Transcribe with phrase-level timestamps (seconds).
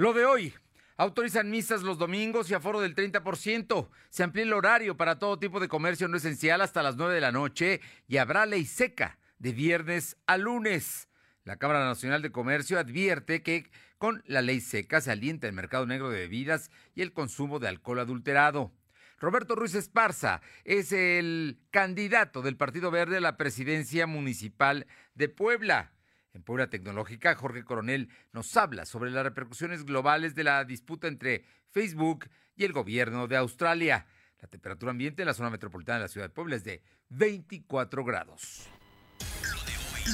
[0.00, 0.54] Lo de hoy.
[0.96, 3.90] Autorizan misas los domingos y aforo del 30%.
[4.08, 7.20] Se amplía el horario para todo tipo de comercio no esencial hasta las 9 de
[7.20, 11.10] la noche y habrá ley seca de viernes a lunes.
[11.44, 15.84] La Cámara Nacional de Comercio advierte que con la ley seca se alienta el mercado
[15.84, 18.72] negro de bebidas y el consumo de alcohol adulterado.
[19.18, 25.92] Roberto Ruiz Esparza es el candidato del Partido Verde a la presidencia municipal de Puebla.
[26.32, 31.44] En Puebla Tecnológica, Jorge Coronel nos habla sobre las repercusiones globales de la disputa entre
[31.70, 34.06] Facebook y el gobierno de Australia.
[34.40, 38.04] La temperatura ambiente en la zona metropolitana de la ciudad de Puebla es de 24
[38.04, 38.68] grados.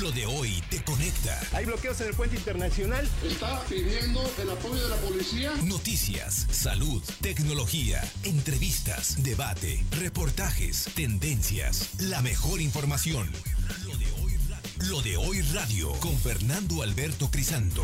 [0.01, 1.41] Lo de hoy te conecta.
[1.52, 3.09] Hay bloqueos en el puente internacional.
[3.24, 5.52] Está pidiendo el apoyo de la policía.
[5.65, 13.30] Noticias, salud, tecnología, entrevistas, debate, reportajes, tendencias, la mejor información.
[14.85, 17.83] Lo de hoy, radio con Fernando Alberto Crisanto.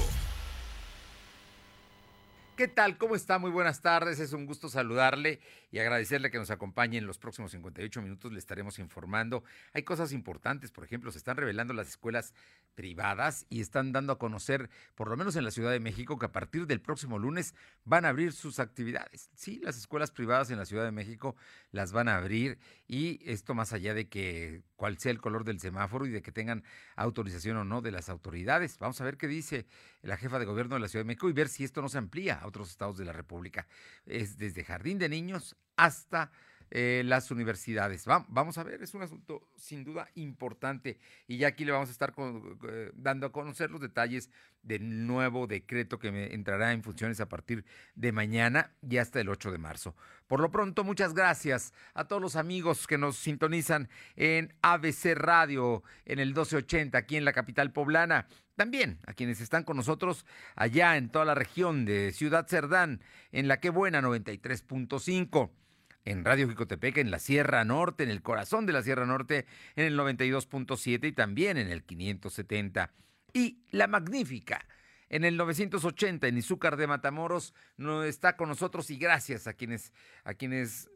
[2.54, 2.98] ¿Qué tal?
[2.98, 3.38] ¿Cómo está?
[3.38, 4.20] Muy buenas tardes.
[4.20, 8.30] Es un gusto saludarle y agradecerle que nos acompañe en los próximos 58 minutos.
[8.30, 9.42] Le estaremos informando.
[9.72, 12.34] Hay cosas importantes, por ejemplo, se están revelando las escuelas
[12.74, 16.26] privadas y están dando a conocer, por lo menos en la Ciudad de México, que
[16.26, 17.54] a partir del próximo lunes
[17.84, 19.30] van a abrir sus actividades.
[19.34, 21.36] Sí, las escuelas privadas en la Ciudad de México
[21.70, 25.58] las van a abrir y esto más allá de que cuál sea el color del
[25.58, 26.64] semáforo y de que tengan
[26.96, 28.78] autorización o no de las autoridades.
[28.78, 29.66] Vamos a ver qué dice
[30.02, 31.98] la jefa de gobierno de la Ciudad de México y ver si esto no se
[31.98, 33.66] amplía a otros estados de la República.
[34.04, 36.30] Es desde jardín de niños hasta
[36.74, 38.06] eh, las universidades.
[38.06, 41.92] vamos a ver, es un asunto sin duda importante y ya aquí le vamos a
[41.92, 44.30] estar eh, dando a conocer los detalles
[44.62, 49.28] del nuevo decreto que me entrará en funciones a partir de mañana y hasta el
[49.28, 49.94] 8 de marzo.
[50.26, 55.82] Por lo pronto, muchas gracias a todos los amigos que nos sintonizan en ABC Radio
[56.06, 58.28] en el 1280 aquí en la capital poblana.
[58.56, 60.24] También a quienes están con nosotros
[60.56, 65.50] allá en toda la región de Ciudad Cerdán, en la que buena 93.5
[66.04, 69.46] en Radio Jicotepec, en la Sierra Norte, en el corazón de la Sierra Norte,
[69.76, 72.92] en el 92.7 y también en el 570.
[73.32, 74.66] Y La Magnífica,
[75.08, 79.92] en el 980, en Izúcar de Matamoros, no está con nosotros y gracias a quienes,
[80.24, 80.90] a quienes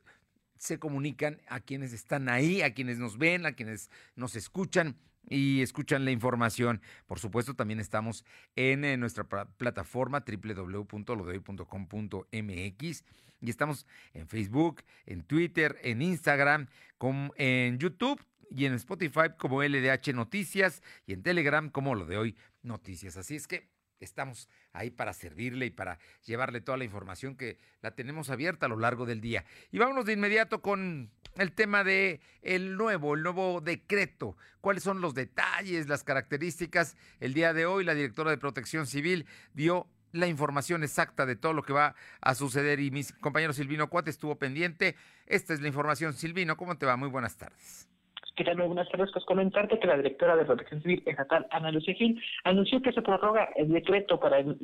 [0.59, 4.97] se comunican, a quienes están ahí, a quienes nos ven, a quienes nos escuchan
[5.29, 6.83] y escuchan la información.
[7.07, 13.05] Por supuesto, también estamos en, en nuestra plataforma www.lodehoy.com.mx
[13.41, 16.69] y estamos en Facebook, en Twitter, en Instagram,
[17.37, 22.37] en YouTube y en Spotify como LDH Noticias y en Telegram como lo de hoy
[22.63, 23.17] Noticias.
[23.17, 23.69] Así es que
[24.01, 28.69] estamos ahí para servirle y para llevarle toda la información que la tenemos abierta a
[28.69, 29.45] lo largo del día.
[29.71, 34.37] Y vámonos de inmediato con el tema de el nuevo, el nuevo decreto.
[34.61, 36.97] ¿Cuáles son los detalles, las características?
[37.21, 41.53] El día de hoy la directora de Protección Civil dio la información exacta de todo
[41.53, 44.97] lo que va a suceder y mi compañero Silvino Cuate estuvo pendiente.
[45.27, 46.15] Esta es la información.
[46.15, 46.97] Silvino, ¿cómo te va?
[46.97, 47.89] Muy buenas tardes.
[48.37, 48.59] ¿Qué tal?
[48.59, 49.11] Muy buenas tardes.
[49.15, 53.01] Pues comentarte que la directora de Protección Civil estatal, Ana Lucía Gil, anunció que se
[53.01, 54.59] prorroga el decreto para el,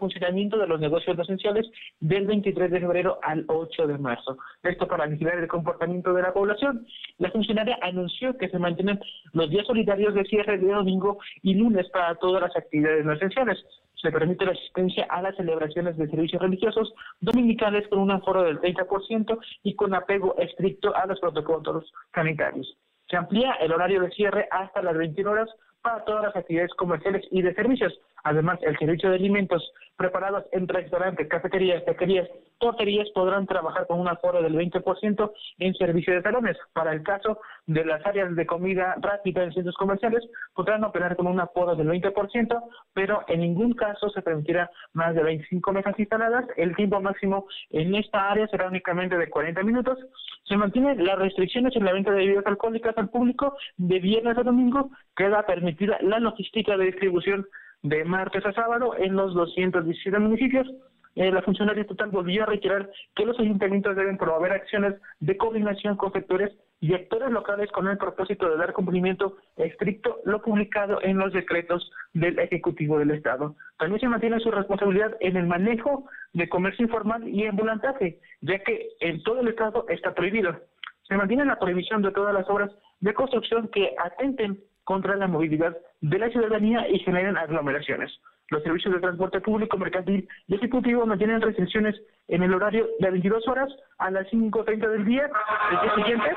[0.00, 1.70] funcionamiento de los negocios esenciales
[2.00, 4.36] del 23 de febrero al 8 de marzo.
[4.64, 6.88] Esto para vigilar el comportamiento de la población.
[7.18, 8.98] La funcionaria anunció que se mantienen
[9.32, 13.64] los días solidarios de cierre de domingo y lunes para todas las actividades no esenciales
[13.94, 18.60] se permite la asistencia a las celebraciones de servicios religiosos dominicales con un aforo del
[18.60, 22.76] 30% y con apego estricto a los protocolos sanitarios.
[23.08, 25.48] Se amplía el horario de cierre hasta las 21 horas
[25.82, 27.92] para todas las actividades comerciales y de servicios.
[28.22, 32.28] Además, el servicio de alimentos preparados en restaurantes, cafeterías, taquerías,
[32.58, 36.56] torterías podrán trabajar con un aforo del 20% en servicio de salones.
[36.72, 40.22] Para el caso de las áreas de comida rápida en centros comerciales,
[40.54, 42.62] podrán operar con un aforo del 20%,
[42.92, 46.46] pero en ningún caso se permitirá más de 25 mesas instaladas.
[46.56, 49.98] El tiempo máximo en esta área será únicamente de 40 minutos.
[50.44, 54.42] Se mantienen las restricciones en la venta de bebidas alcohólicas al público de viernes a
[54.42, 54.90] domingo.
[55.16, 57.46] Queda permitida la logística de distribución
[57.84, 60.66] de martes a sábado en los 217 municipios.
[61.14, 65.96] Eh, la funcionaria total volvió a reiterar que los ayuntamientos deben promover acciones de coordinación
[65.96, 66.50] con sectores
[66.80, 71.88] y actores locales con el propósito de dar cumplimiento estricto lo publicado en los decretos
[72.14, 73.54] del Ejecutivo del Estado.
[73.78, 78.88] También se mantiene su responsabilidad en el manejo de comercio informal y ambulantaje, ya que
[79.00, 80.58] en todo el Estado está prohibido.
[81.06, 82.70] Se mantiene la prohibición de todas las obras
[83.00, 88.12] de construcción que atenten contra la movilidad de la ciudadanía y generan aglomeraciones.
[88.50, 91.94] Los servicios de transporte público, mercantil y ejecutivo mantienen restricciones
[92.28, 95.30] en el horario de 22 horas a las 5.30 del día
[95.70, 96.28] día siguiente.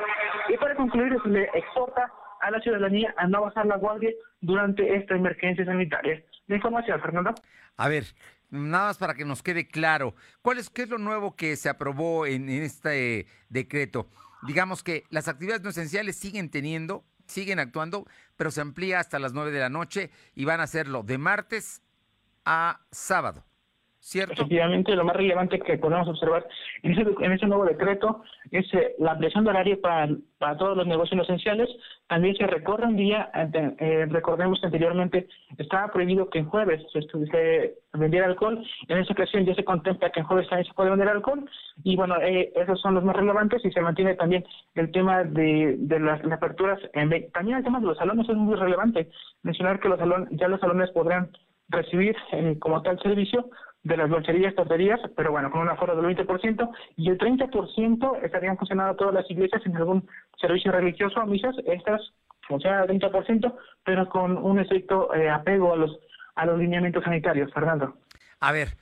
[0.50, 2.12] Y para concluir, se le exhorta
[2.42, 4.12] a la ciudadanía a no bajar la guardia
[4.42, 6.24] durante esta emergencia sanitaria.
[6.48, 7.34] La información, Fernando.
[7.76, 8.06] A ver,
[8.50, 11.70] nada más para que nos quede claro, ¿cuál es, ¿qué es lo nuevo que se
[11.70, 14.08] aprobó en, este decreto?
[14.44, 19.34] Digamos que las actividades no esenciales siguen teniendo, siguen actuando, pero se amplía hasta las
[19.34, 21.82] 9 de la noche y van a hacerlo de martes
[22.46, 23.47] a sábado.
[24.16, 26.48] Efectivamente, lo más relevante que podemos observar
[26.82, 30.08] en ese, en ese nuevo decreto es eh, la ampliación de horario para,
[30.38, 31.70] para todos los negocios esenciales.
[32.08, 35.28] También se recorre un día, eh, recordemos anteriormente
[35.58, 38.66] estaba prohibido que en jueves se, se, vendiera alcohol.
[38.88, 41.50] En esa ocasión ya se contempla que en jueves también se puede vender alcohol.
[41.84, 44.46] Y bueno, eh, esos son los más relevantes y se mantiene también
[44.76, 46.80] el tema de, de las, aperturas.
[46.94, 49.10] En, también el tema de los salones es muy relevante.
[49.44, 51.30] Mencionar que los salones, ya los salones podrán
[51.70, 52.16] recibir
[52.60, 53.50] como tal servicio
[53.84, 58.58] de las loncherías, torterías, pero bueno, con un aforo del 20%, y el 30% estarían
[58.58, 60.08] funcionando todas las iglesias en algún
[60.40, 62.02] servicio religioso, misas, estas
[62.48, 65.98] funcionan al 30%, pero con un estricto eh, apego a los,
[66.36, 67.98] a los lineamientos sanitarios, Fernando.
[68.40, 68.78] A ver,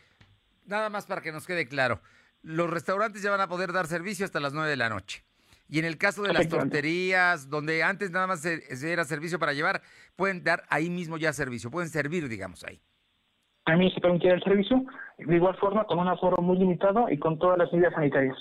[0.65, 2.01] nada más para que nos quede claro,
[2.41, 5.23] los restaurantes ya van a poder dar servicio hasta las 9 de la noche.
[5.67, 9.81] Y en el caso de las torterías, donde antes nada más era servicio para llevar,
[10.15, 12.79] pueden dar ahí mismo ya servicio, pueden servir, digamos, ahí
[13.75, 14.83] mí se permite el servicio,
[15.17, 18.37] de igual forma con un aforo muy limitado y con todas las medidas sanitarias.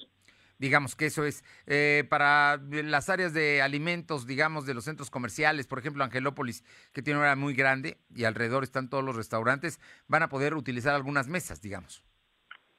[0.58, 5.66] Digamos que eso es eh, para las áreas de alimentos, digamos, de los centros comerciales,
[5.66, 6.62] por ejemplo, Angelópolis,
[6.92, 10.54] que tiene una área muy grande y alrededor están todos los restaurantes, van a poder
[10.54, 12.04] utilizar algunas mesas, digamos.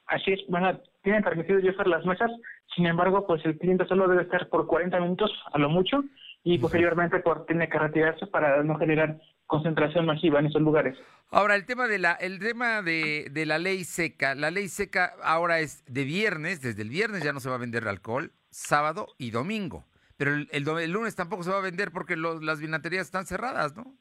[0.06, 2.30] Así es, bueno, tienen permitido usar las mesas,
[2.74, 6.02] sin embargo, pues el cliente solo debe estar por 40 minutos a lo mucho
[6.44, 10.96] y posteriormente por, tiene que retirarse para no generar concentración masiva en esos lugares.
[11.30, 14.34] Ahora, el tema de la, el tema de, de, la ley seca.
[14.34, 17.58] La ley seca ahora es de viernes, desde el viernes ya no se va a
[17.58, 19.84] vender alcohol, sábado y domingo.
[20.16, 23.94] Pero el, el, lunes tampoco se va a vender porque las vinaterías están cerradas, ¿no?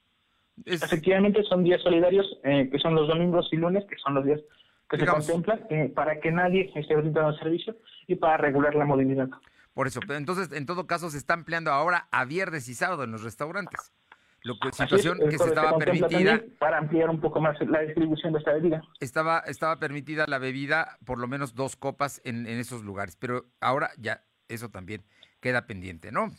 [0.66, 4.40] Efectivamente, son días solidarios, eh, que son los domingos y lunes, que son los días
[4.90, 7.76] que se contemplan, eh, para que nadie esté brindando servicio
[8.08, 9.28] y para regular la movilidad.
[9.74, 13.12] Por eso, entonces, en todo caso, se está empleando ahora a viernes y sábado en
[13.12, 13.92] los restaurantes.
[14.46, 18.40] Lo que, situación que se estaba permitida para ampliar un poco más la distribución de
[18.40, 18.84] esta bebida.
[19.00, 23.46] Estaba estaba permitida la bebida por lo menos dos copas en, en esos lugares, pero
[23.60, 25.04] ahora ya eso también
[25.40, 26.32] queda pendiente, ¿no?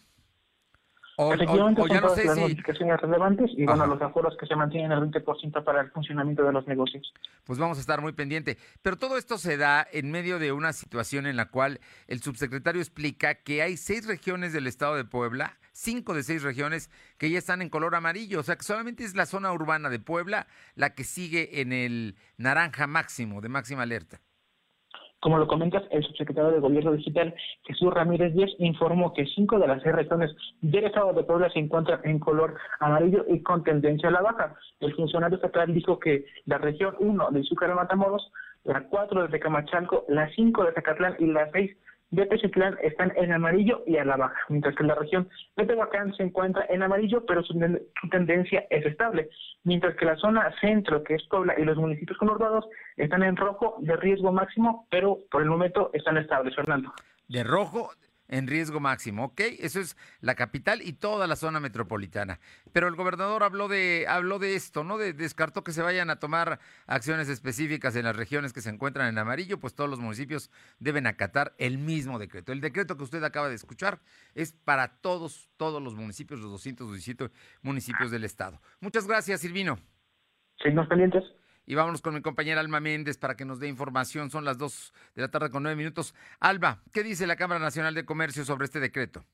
[1.19, 4.55] O, Efectivamente, o, ya no sé las modificaciones relevantes y bueno, los aforos que se
[4.55, 7.11] mantienen al 20% para el funcionamiento de los negocios.
[7.45, 8.59] Pues vamos a estar muy pendiente.
[8.83, 12.83] Pero todo esto se da en medio de una situación en la cual el subsecretario
[12.83, 17.39] explica que hay seis regiones del estado de Puebla, cinco de seis regiones que ya
[17.39, 18.41] están en color amarillo.
[18.41, 22.17] O sea que solamente es la zona urbana de Puebla la que sigue en el
[22.37, 24.21] naranja máximo, de máxima alerta.
[25.21, 27.35] Como lo comentas, el subsecretario de Gobierno Digital,
[27.65, 30.31] Jesús Ramírez Díaz, informó que cinco de las seis regiones
[30.61, 34.55] del Estado de Puebla se encuentran en color amarillo y con tendencia a la baja.
[34.81, 38.31] El funcionario estatal dijo que la región 1 de Zúcar de Matamoros,
[38.65, 41.77] la 4 de Tecamachalco, la 5 de Zacatlán y la 6
[42.11, 46.15] de Techitlán están en amarillo y a la baja, mientras que la región de Tehuacán
[46.15, 47.59] se encuentra en amarillo, pero su,
[48.11, 49.29] tendencia es estable,
[49.65, 52.67] mientras que la zona centro, que es Puebla, y los municipios conurbados
[52.97, 56.93] están en rojo de riesgo máximo, pero por el momento están estables, Fernando.
[57.29, 57.91] De rojo,
[58.29, 59.41] en riesgo máximo, ¿ok?
[59.59, 62.41] Eso es la capital y toda la zona metropolitana.
[62.73, 64.99] Pero el gobernador habló de, habló de esto, ¿no?
[64.99, 69.09] De, descartó que se vayan a tomar acciones específicas en las regiones que se encuentran
[69.09, 72.53] en amarillo, pues todos los municipios deben acatar el mismo decreto.
[72.53, 74.01] El decreto que usted acaba de escuchar
[74.35, 77.31] es para todos, todos los municipios, los 217
[77.63, 78.61] municipios del estado.
[78.81, 79.79] Muchas gracias, Silvino.
[80.63, 81.25] Seguimos pendientes.
[81.67, 84.31] Y vámonos con mi compañera Alma Méndez para que nos dé información.
[84.31, 86.15] Son las 2 de la tarde con 9 minutos.
[86.39, 89.25] Alba, ¿qué dice la Cámara Nacional de Comercio sobre este decreto?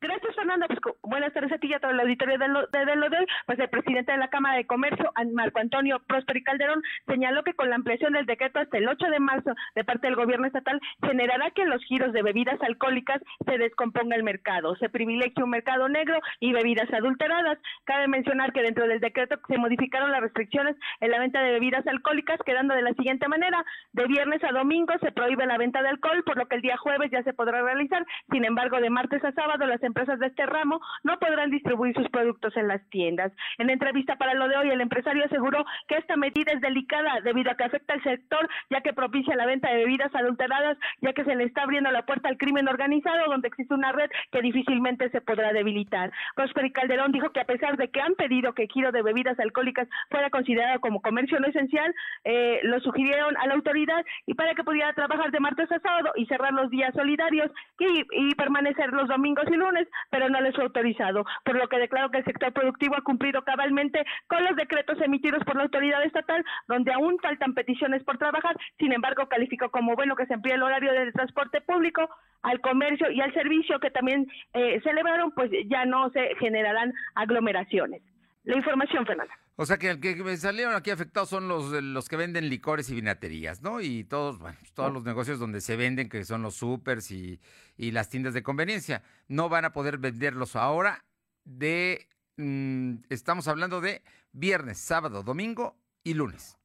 [0.00, 0.66] Gracias, Fernanda.
[0.66, 3.26] Pues, buenas tardes a ti y a todo el auditorio de lo, de, lo de
[3.46, 7.54] Pues el presidente de la Cámara de Comercio, Marco Antonio Próspero y Calderón, señaló que
[7.54, 10.80] con la ampliación del decreto hasta el 8 de marzo de parte del gobierno estatal,
[11.02, 14.76] generará que en los giros de bebidas alcohólicas se descomponga el mercado.
[14.76, 17.58] Se privilegia un mercado negro y bebidas adulteradas.
[17.84, 21.86] Cabe mencionar que dentro del decreto se modificaron las restricciones en la venta de bebidas
[21.86, 23.64] alcohólicas, quedando de la siguiente manera.
[23.92, 26.76] De viernes a domingo se prohíbe la venta de alcohol, por lo que el día
[26.76, 28.04] jueves ya se podrá realizar.
[28.30, 32.08] Sin embargo, de martes a sábado las empresas de este ramo no podrán distribuir sus
[32.08, 33.32] productos en las tiendas.
[33.58, 37.50] En entrevista para lo de hoy, el empresario aseguró que esta medida es delicada debido
[37.50, 41.24] a que afecta al sector, ya que propicia la venta de bebidas adulteradas, ya que
[41.24, 45.10] se le está abriendo la puerta al crimen organizado, donde existe una red que difícilmente
[45.10, 46.12] se podrá debilitar.
[46.34, 49.02] Prosper y Calderón dijo que a pesar de que han pedido que el giro de
[49.02, 54.34] bebidas alcohólicas fuera considerado como comercio no esencial, eh, lo sugirieron a la autoridad y
[54.34, 58.34] para que pudiera trabajar de martes a sábado y cerrar los días solidarios y, y
[58.34, 59.73] permanecer los domingos y lunes
[60.10, 63.42] pero no les fue autorizado, por lo que declaró que el sector productivo ha cumplido
[63.42, 68.56] cabalmente con los decretos emitidos por la autoridad estatal, donde aún faltan peticiones por trabajar,
[68.78, 72.08] sin embargo calificó como bueno que se amplíe el horario del transporte público
[72.42, 78.02] al comercio y al servicio que también eh, celebraron, pues ya no se generarán aglomeraciones.
[78.44, 79.34] La información, Fernanda.
[79.56, 82.94] O sea que el que salieron aquí afectados son los, los que venden licores y
[82.94, 83.80] vinaterías, ¿no?
[83.80, 87.40] Y todos, bueno, pues, todos los negocios donde se venden, que son los supers y,
[87.76, 91.04] y las tiendas de conveniencia, no van a poder venderlos ahora
[91.44, 96.58] de, mm, estamos hablando de viernes, sábado, domingo y lunes.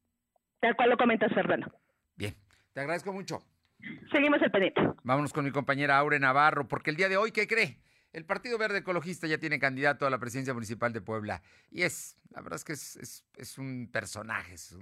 [0.60, 1.72] Tal cual lo comentas, Fernando.
[2.16, 2.36] Bien,
[2.74, 3.44] te agradezco mucho.
[4.12, 4.82] Seguimos el pendiente.
[5.04, 7.78] Vámonos con mi compañera Aure Navarro, porque el día de hoy, ¿qué cree?
[8.12, 11.44] El Partido Verde Ecologista ya tiene candidato a la presidencia municipal de Puebla.
[11.70, 14.76] Y es, la verdad es que es, un personaje, es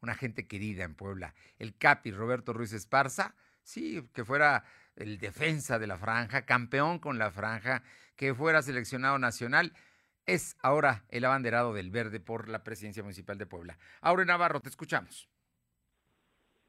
[0.00, 1.34] una gente querida en Puebla.
[1.58, 7.18] El Capi Roberto Ruiz Esparza, sí, que fuera el defensa de la franja, campeón con
[7.18, 7.82] la franja,
[8.14, 9.72] que fuera seleccionado nacional,
[10.26, 13.78] es ahora el abanderado del Verde por la presidencia municipal de Puebla.
[14.02, 15.28] Aure Navarro, te escuchamos.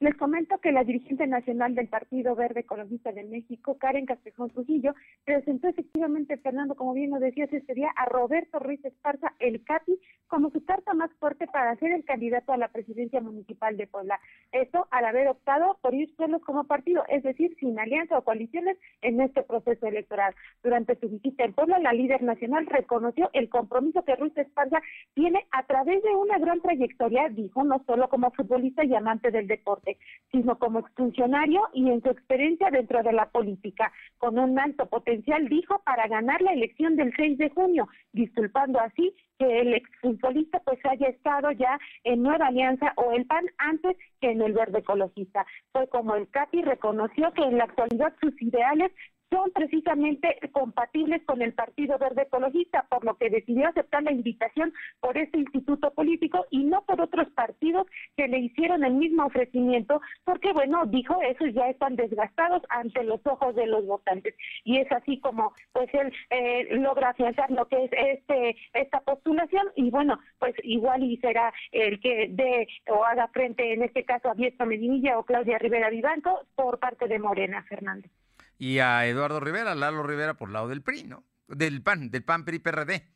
[0.01, 4.96] Les comento que la dirigente nacional del Partido Verde Ecologista de México, Karen Castejón Trujillo,
[5.25, 10.00] presentó efectivamente, Fernando, como bien lo decías este día, a Roberto Ruiz Esparza, el CAPI,
[10.27, 14.22] como su carta más fuerte para ser el candidato a la presidencia municipal de Puebla.
[14.53, 18.77] Esto al haber optado por ir solos como partido, es decir, sin alianza o coaliciones
[19.01, 20.34] en este proceso electoral.
[20.63, 24.82] Durante su visita en Puebla, la líder nacional reconoció el compromiso que Ruiz Esparza
[25.13, 29.48] tiene a través de una gran trayectoria, dijo, no solo como futbolista y amante del
[29.48, 29.88] deporte,
[30.31, 35.48] sino como exfuncionario y en su experiencia dentro de la política, con un alto potencial,
[35.48, 40.79] dijo, para ganar la elección del 6 de junio, disculpando así que el exfutbolista pues
[40.86, 45.46] haya estado ya en Nueva Alianza o el PAN antes que en el Verde Ecologista.
[45.72, 48.91] Fue como el CAPI reconoció que en la actualidad sus ideales
[49.29, 54.74] son precisamente compatibles con el Partido Verde Ecologista, por lo que decidió aceptar la invitación
[55.00, 60.01] por este instituto político y no por otros partidos que le hicieron el mismo ofrecimiento,
[60.24, 64.36] porque bueno, dijo, esos ya están desgastados ante los ojos de los votantes.
[64.63, 69.67] Y es así como pues él eh, logra afianzar lo que es este esta postulación
[69.75, 74.29] y bueno, pues igual y será el que dé o haga frente en este caso
[74.29, 78.12] a Viesto Medinilla o Claudia Rivera Vivanco por parte de Morena, Fernández
[78.59, 81.23] y a Eduardo Rivera, Lalo Rivera por lado del PRI, ¿no?
[81.47, 83.07] Del PAN, del PAN PRI PRD.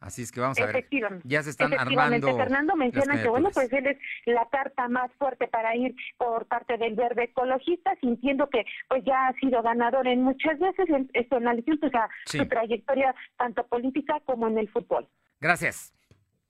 [0.00, 0.88] Así es que vamos a ver.
[1.24, 2.34] Ya se están armando.
[2.34, 6.78] Fernando menciona que, bueno, pues él es la carta más fuerte para ir por parte
[6.78, 11.44] del verde ecologista, sintiendo que pues ya ha sido ganador en muchas veces, esto en
[11.44, 11.92] la pues,
[12.24, 15.06] su trayectoria tanto política como en el fútbol.
[15.38, 15.92] Gracias.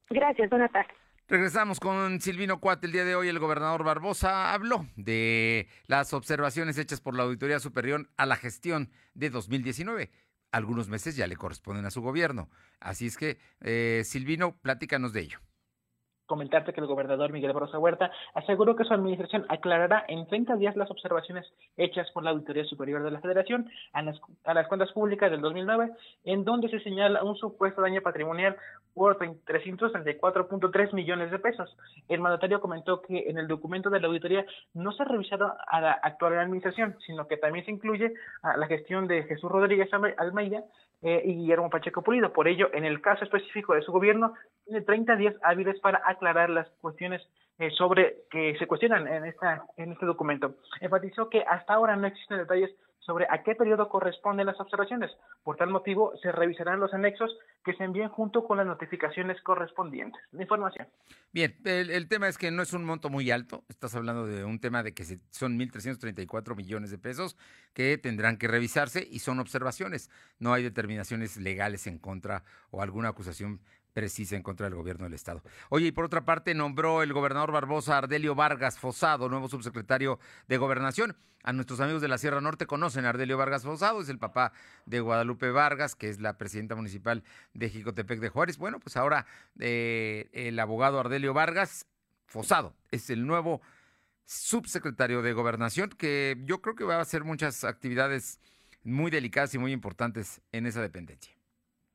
[0.08, 0.96] Gracias, buenas tardes.
[1.30, 2.88] Regresamos con Silvino Cuate.
[2.88, 7.60] El día de hoy el gobernador Barbosa habló de las observaciones hechas por la Auditoría
[7.60, 10.10] Superior a la gestión de 2019.
[10.50, 12.50] Algunos meses ya le corresponden a su gobierno.
[12.80, 15.40] Así es que, eh, Silvino, platícanos de ello
[16.30, 20.76] comentarte que el gobernador Miguel Barroso Huerta aseguró que su administración aclarará en 30 días
[20.76, 21.44] las observaciones
[21.76, 25.90] hechas por la Auditoría Superior de la Federación a las, cuentas públicas del 2009,
[26.24, 28.56] en donde se señala un supuesto daño patrimonial
[28.94, 31.76] por 334.3 millones de pesos.
[32.08, 35.80] El mandatario comentó que en el documento de la auditoría no se ha revisado a
[35.80, 40.62] la actual administración, sino que también se incluye a la gestión de Jesús Rodríguez Almeida
[41.02, 42.30] eh, y Guillermo Pacheco Pulido.
[42.30, 44.34] Por ello, en el caso específico de su gobierno,
[44.70, 47.20] tiene 30 días hábiles para aclarar las cuestiones
[47.58, 50.54] eh, sobre que se cuestionan en esta en este documento.
[50.80, 55.10] Enfatizó que hasta ahora no existen detalles sobre a qué periodo corresponden las observaciones.
[55.42, 60.20] Por tal motivo, se revisarán los anexos que se envíen junto con las notificaciones correspondientes.
[60.30, 60.86] La información.
[61.32, 63.64] Bien, el, tema es que no es un monto muy alto.
[63.68, 67.36] Estás hablando de un tema de que son 1.334 millones de pesos
[67.74, 70.10] que tendrán que revisarse y son observaciones.
[70.38, 73.60] No hay determinaciones legales en contra o alguna acusación
[73.92, 75.42] precisa en contra del gobierno del Estado.
[75.68, 80.18] Oye, y por otra parte, nombró el gobernador Barbosa Ardelio Vargas Fosado, nuevo subsecretario
[80.48, 81.16] de Gobernación.
[81.42, 84.52] A nuestros amigos de la Sierra Norte conocen Ardelio Vargas Fosado, es el papá
[84.84, 88.58] de Guadalupe Vargas, que es la presidenta municipal de Jicotepec de Juárez.
[88.58, 89.26] Bueno, pues ahora
[89.58, 91.86] eh, el abogado Ardelio Vargas
[92.26, 93.62] Fosado es el nuevo
[94.26, 98.38] subsecretario de Gobernación, que yo creo que va a hacer muchas actividades
[98.84, 101.39] muy delicadas y muy importantes en esa dependencia.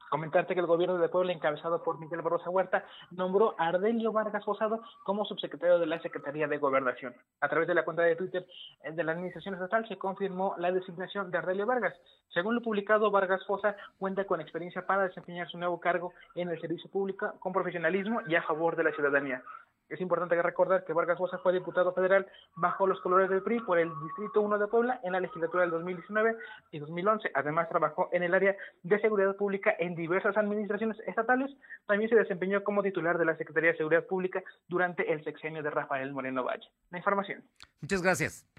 [0.09, 4.45] Comentarte que el gobierno de Puebla, encabezado por Miguel Barrosa Huerta, nombró a Ardelio Vargas
[4.45, 7.15] Fosado como subsecretario de la Secretaría de Gobernación.
[7.41, 8.45] A través de la cuenta de Twitter
[8.91, 11.95] de la Administración Estatal se confirmó la designación de Ardelio Vargas.
[12.29, 16.59] Según lo publicado, Vargas Fosa cuenta con experiencia para desempeñar su nuevo cargo en el
[16.61, 19.43] servicio público con profesionalismo y a favor de la ciudadanía.
[19.89, 23.77] Es importante recordar que Vargas Llosa fue diputado federal bajo los colores del PRI por
[23.77, 26.35] el Distrito 1 de Puebla en la legislatura del 2019
[26.71, 27.31] y 2011.
[27.33, 31.51] Además, trabajó en el área de seguridad pública en diversas administraciones estatales.
[31.85, 35.69] También se desempeñó como titular de la Secretaría de Seguridad Pública durante el sexenio de
[35.69, 36.67] Rafael Moreno Valle.
[36.89, 37.43] La información.
[37.81, 38.54] Muchas gracias.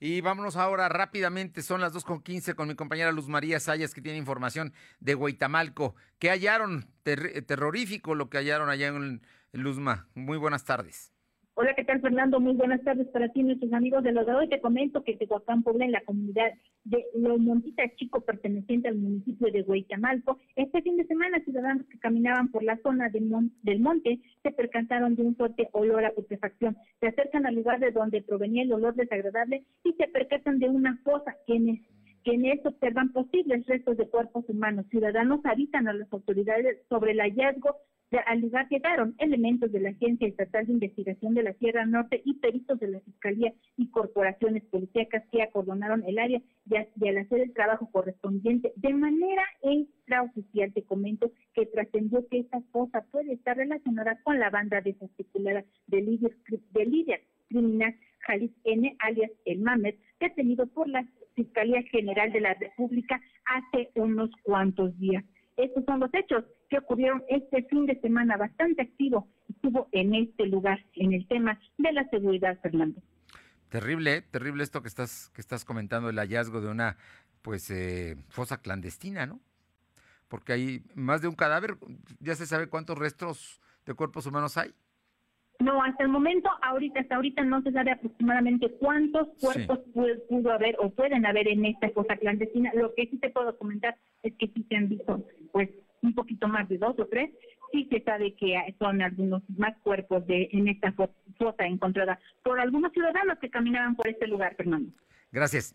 [0.00, 4.18] Y vámonos ahora rápidamente, son las 2.15 con mi compañera Luz María Sayas que tiene
[4.18, 5.96] información de Huitamalco.
[6.18, 6.88] ¿Qué hallaron?
[7.02, 10.08] terrorífico lo que hallaron allá en Luzma.
[10.14, 11.12] Muy buenas tardes.
[11.60, 12.38] Hola, ¿qué tal, Fernando?
[12.38, 14.48] Muy buenas tardes para ti, nuestros amigos de los de hoy.
[14.48, 16.52] Te comento que Tehuacán Puebla, en la comunidad
[16.84, 21.98] de Los Montitas Chico, perteneciente al municipio de Huaycamalco, este fin de semana, ciudadanos que
[21.98, 23.28] caminaban por la zona del,
[23.64, 26.76] del monte se percataron de un fuerte olor a putrefacción.
[27.00, 30.96] Se acercan al lugar de donde provenía el olor desagradable y se percatan de una
[31.02, 31.80] fosa quienes
[32.24, 34.86] que en esto observan posibles restos de cuerpos humanos.
[34.90, 37.76] Ciudadanos avisan a las autoridades sobre el hallazgo
[38.16, 42.34] al lugar llegaron elementos de la Agencia Estatal de Investigación de la Sierra Norte y
[42.34, 47.52] peritos de la Fiscalía y corporaciones policíacas que acordonaron el área y, al hacer el
[47.52, 54.18] trabajo correspondiente de manera extraoficial te comento que trascendió que esta cosa puede estar relacionada
[54.22, 56.34] con la banda desarticulada de líder,
[56.72, 61.06] de líder criminal Jalis N, alias El Mamet, detenido por la
[61.38, 65.24] Fiscalía General de la República hace unos cuantos días.
[65.56, 70.46] Estos son los hechos que ocurrieron este fin de semana bastante activo estuvo en este
[70.46, 73.00] lugar, en el tema de la seguridad, Fernando.
[73.68, 74.22] Terrible, ¿eh?
[74.22, 76.96] terrible esto que estás, que estás comentando, el hallazgo de una
[77.42, 79.40] pues eh, fosa clandestina, ¿no?
[80.26, 81.76] Porque hay más de un cadáver,
[82.18, 84.74] ya se sabe cuántos restos de cuerpos humanos hay.
[85.60, 89.80] No, hasta el momento, ahorita, hasta ahorita no se sabe aproximadamente cuántos cuerpos
[90.28, 92.72] pudo, haber o pueden haber en esta fosa clandestina.
[92.74, 95.68] Lo que sí te puedo comentar es que sí se han visto, pues,
[96.02, 97.30] un poquito más de dos o tres.
[97.72, 102.92] Sí se sabe que son algunos más cuerpos de en esta fosa encontrada por algunos
[102.92, 104.92] ciudadanos que caminaban por este lugar, Fernando.
[105.32, 105.74] Gracias.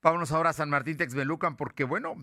[0.00, 2.14] Vámonos ahora a San Martín Texmelucan, porque bueno,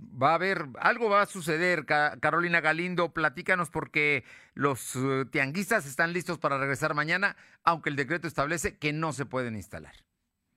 [0.00, 1.86] va a haber, algo va a suceder.
[1.86, 8.26] Carolina Galindo, platícanos porque los eh, tianguistas están listos para regresar mañana, aunque el decreto
[8.26, 9.94] establece que no se pueden instalar.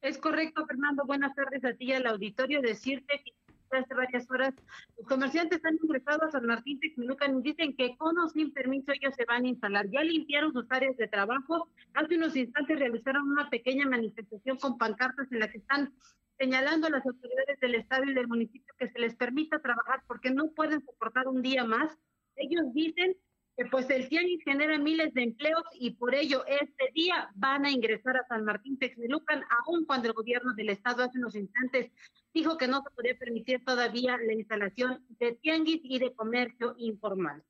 [0.01, 1.05] Es correcto, Fernando.
[1.05, 2.61] Buenas tardes a ti y al auditorio.
[2.61, 3.33] Decirte que
[3.77, 4.53] hace varias horas
[4.97, 8.91] los comerciantes han ingresado a San Martín Texmelucan y dicen que con o sin permiso
[8.91, 9.89] ellos se van a instalar.
[9.89, 11.69] Ya limpiaron sus áreas de trabajo.
[11.93, 15.93] Hace unos instantes realizaron una pequeña manifestación con pancartas en la que están
[16.37, 20.31] señalando a las autoridades del Estado y del municipio que se les permita trabajar porque
[20.31, 21.97] no pueden soportar un día más.
[22.35, 23.15] Ellos dicen
[23.55, 27.71] que pues el tianguis genera miles de empleos y por ello este día van a
[27.71, 31.91] ingresar a San Martín Texmelucan, aun cuando el gobierno del estado hace unos instantes
[32.33, 37.43] dijo que no se podía permitir todavía la instalación de tianguis y de comercio informal.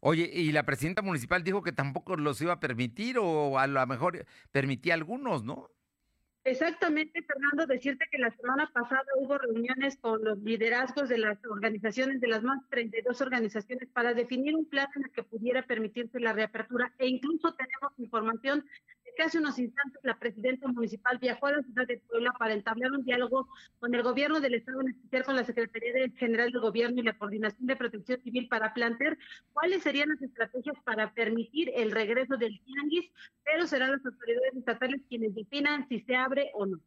[0.00, 3.86] Oye, y la presidenta municipal dijo que tampoco los iba a permitir o a lo
[3.86, 5.70] mejor permitía algunos, ¿no?
[6.44, 12.20] Exactamente, Fernando, decirte que la semana pasada hubo reuniones con los liderazgos de las organizaciones,
[12.20, 16.32] de las más 32 organizaciones, para definir un plan en el que pudiera permitirse la
[16.32, 18.64] reapertura e incluso tenemos información
[19.16, 22.92] que hace unos instantes la presidenta municipal viajó a la ciudad de Puebla para entablar
[22.92, 23.48] un diálogo
[23.78, 27.16] con el gobierno del Estado, en especial con la Secretaría General del Gobierno y la
[27.18, 29.18] Coordinación de Protección Civil para plantear
[29.52, 33.10] cuáles serían las estrategias para permitir el regreso del tianguis,
[33.44, 36.80] pero serán las autoridades estatales quienes definan si se abre o no.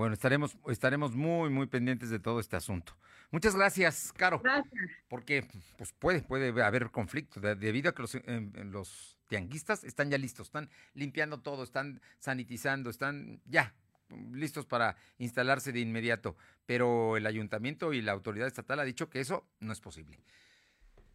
[0.00, 2.96] Bueno, estaremos, estaremos muy, muy pendientes de todo este asunto.
[3.30, 4.40] Muchas gracias, Caro.
[4.42, 4.90] Gracias.
[5.08, 8.16] Porque pues puede, puede haber conflicto debido a que los,
[8.64, 13.74] los tianguistas están ya listos, están limpiando todo, están sanitizando, están ya
[14.32, 16.34] listos para instalarse de inmediato.
[16.64, 20.18] Pero el ayuntamiento y la autoridad estatal ha dicho que eso no es posible.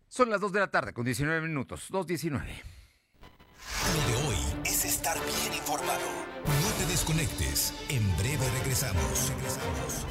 [0.09, 2.84] Son las 2 de la tarde con 19 minutos, 2.19.
[3.93, 6.01] Lo de hoy es estar bien informado.
[6.45, 7.73] No te desconectes.
[7.89, 9.29] En breve regresamos.
[9.29, 10.05] Regresamos.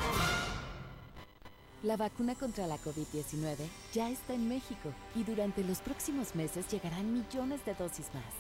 [1.83, 3.57] La vacuna contra la COVID-19
[3.93, 8.33] ya está en México y durante los próximos meses llegarán millones de dosis más.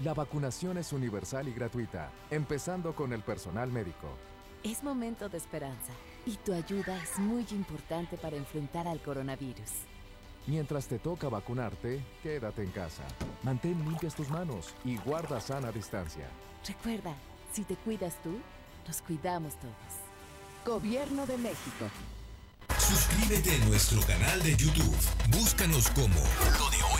[0.00, 4.08] La vacunación es universal y gratuita, empezando con el personal médico.
[4.64, 5.92] Es momento de esperanza
[6.24, 9.89] y tu ayuda es muy importante para enfrentar al coronavirus.
[10.46, 13.02] Mientras te toca vacunarte, quédate en casa.
[13.42, 16.26] Mantén limpias tus manos y guarda sana distancia.
[16.66, 17.14] Recuerda,
[17.52, 18.38] si te cuidas tú,
[18.86, 19.74] nos cuidamos todos.
[20.64, 21.86] Gobierno de México.
[22.78, 24.96] Suscríbete a nuestro canal de YouTube.
[25.30, 26.20] Búscanos como
[26.58, 26.99] Lo de Hoy.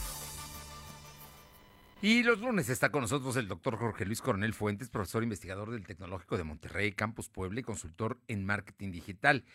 [2.03, 5.85] Y los lunes está con nosotros el doctor Jorge Luis Coronel Fuentes, profesor investigador del
[5.85, 9.45] Tecnológico de Monterrey, Campus Puebla y consultor en marketing digital.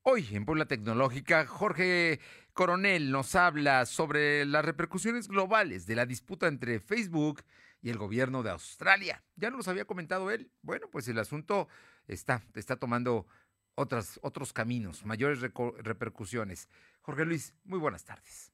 [0.00, 2.18] Hoy en Puebla Tecnológica, Jorge
[2.54, 7.42] Coronel nos habla sobre las repercusiones globales de la disputa entre Facebook
[7.82, 9.22] y el gobierno de Australia.
[9.36, 10.50] Ya nos había comentado él.
[10.62, 11.68] Bueno, pues el asunto
[12.08, 13.26] está, está tomando
[13.74, 16.70] otros caminos, mayores repercusiones.
[17.02, 18.51] Jorge Luis, muy buenas tardes.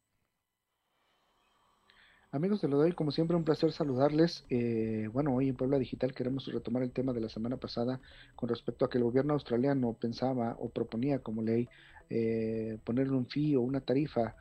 [2.31, 4.45] Amigos de lo doy, como siempre, un placer saludarles.
[4.51, 8.03] Eh, bueno, hoy en Puebla Digital queremos retomar el tema de la semana pasada
[8.37, 11.71] con respecto a que el gobierno australiano pensaba o proponía como ley
[12.11, 14.37] eh, ponerle un fee o una tarifa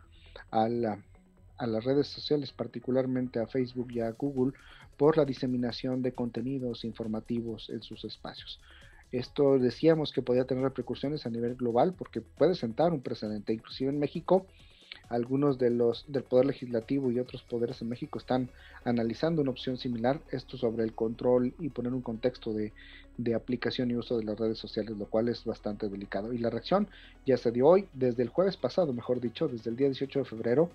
[0.51, 4.51] a, a las redes sociales, particularmente a Facebook y a Google,
[4.97, 8.59] por la diseminación de contenidos informativos en sus espacios.
[9.13, 13.53] Esto decíamos que podía tener repercusiones a nivel global porque puede sentar un precedente.
[13.53, 14.45] Inclusive en México
[15.09, 18.49] algunos de los del poder legislativo y otros poderes en México están
[18.83, 22.73] analizando una opción similar, esto sobre el control y poner un contexto de,
[23.17, 26.33] de, aplicación y uso de las redes sociales, lo cual es bastante delicado.
[26.33, 26.87] Y la reacción
[27.25, 30.25] ya se dio hoy, desde el jueves pasado, mejor dicho, desde el día 18 de
[30.25, 30.69] febrero,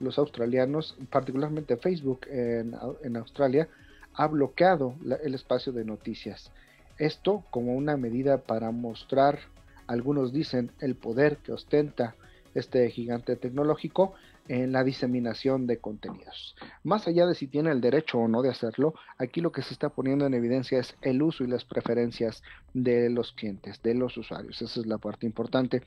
[0.00, 3.68] los australianos, particularmente Facebook en, en Australia,
[4.14, 6.50] ha bloqueado el espacio de noticias.
[6.98, 9.38] Esto como una medida para mostrar,
[9.86, 12.14] algunos dicen, el poder que ostenta
[12.54, 14.14] este gigante tecnológico
[14.48, 16.56] en la diseminación de contenidos.
[16.82, 19.72] Más allá de si tiene el derecho o no de hacerlo, aquí lo que se
[19.72, 22.42] está poniendo en evidencia es el uso y las preferencias
[22.74, 24.60] de los clientes, de los usuarios.
[24.60, 25.82] Esa es la parte importante.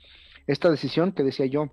[0.48, 1.72] Esta decisión que decía yo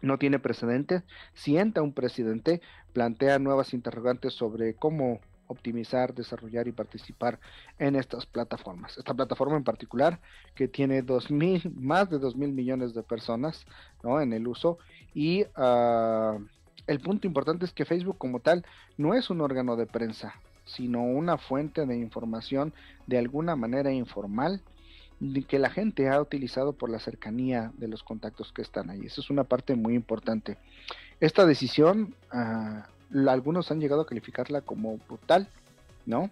[0.00, 1.02] no tiene precedente,
[1.34, 2.60] sienta un presidente,
[2.92, 7.40] plantea nuevas interrogantes sobre cómo optimizar, desarrollar y participar
[7.78, 8.96] en estas plataformas.
[8.96, 10.20] Esta plataforma en particular
[10.54, 13.66] que tiene dos mil, más de 2 mil millones de personas
[14.02, 14.20] ¿no?
[14.20, 14.78] en el uso
[15.14, 16.40] y uh,
[16.86, 18.64] el punto importante es que Facebook como tal
[18.96, 20.34] no es un órgano de prensa,
[20.64, 22.72] sino una fuente de información
[23.06, 24.62] de alguna manera informal
[25.48, 29.06] que la gente ha utilizado por la cercanía de los contactos que están ahí.
[29.06, 30.58] Esa es una parte muy importante.
[31.20, 32.82] Esta decisión uh,
[33.28, 35.48] algunos han llegado a calificarla como brutal,
[36.06, 36.30] ¿no?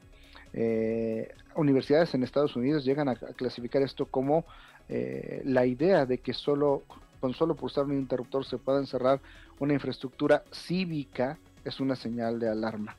[0.52, 4.44] Eh, universidades en Estados Unidos llegan a, clasificar esto como
[4.88, 6.84] eh, la idea de que solo
[7.20, 9.20] con solo pulsar un interruptor se pueda encerrar
[9.58, 12.96] una infraestructura cívica es una señal de alarma.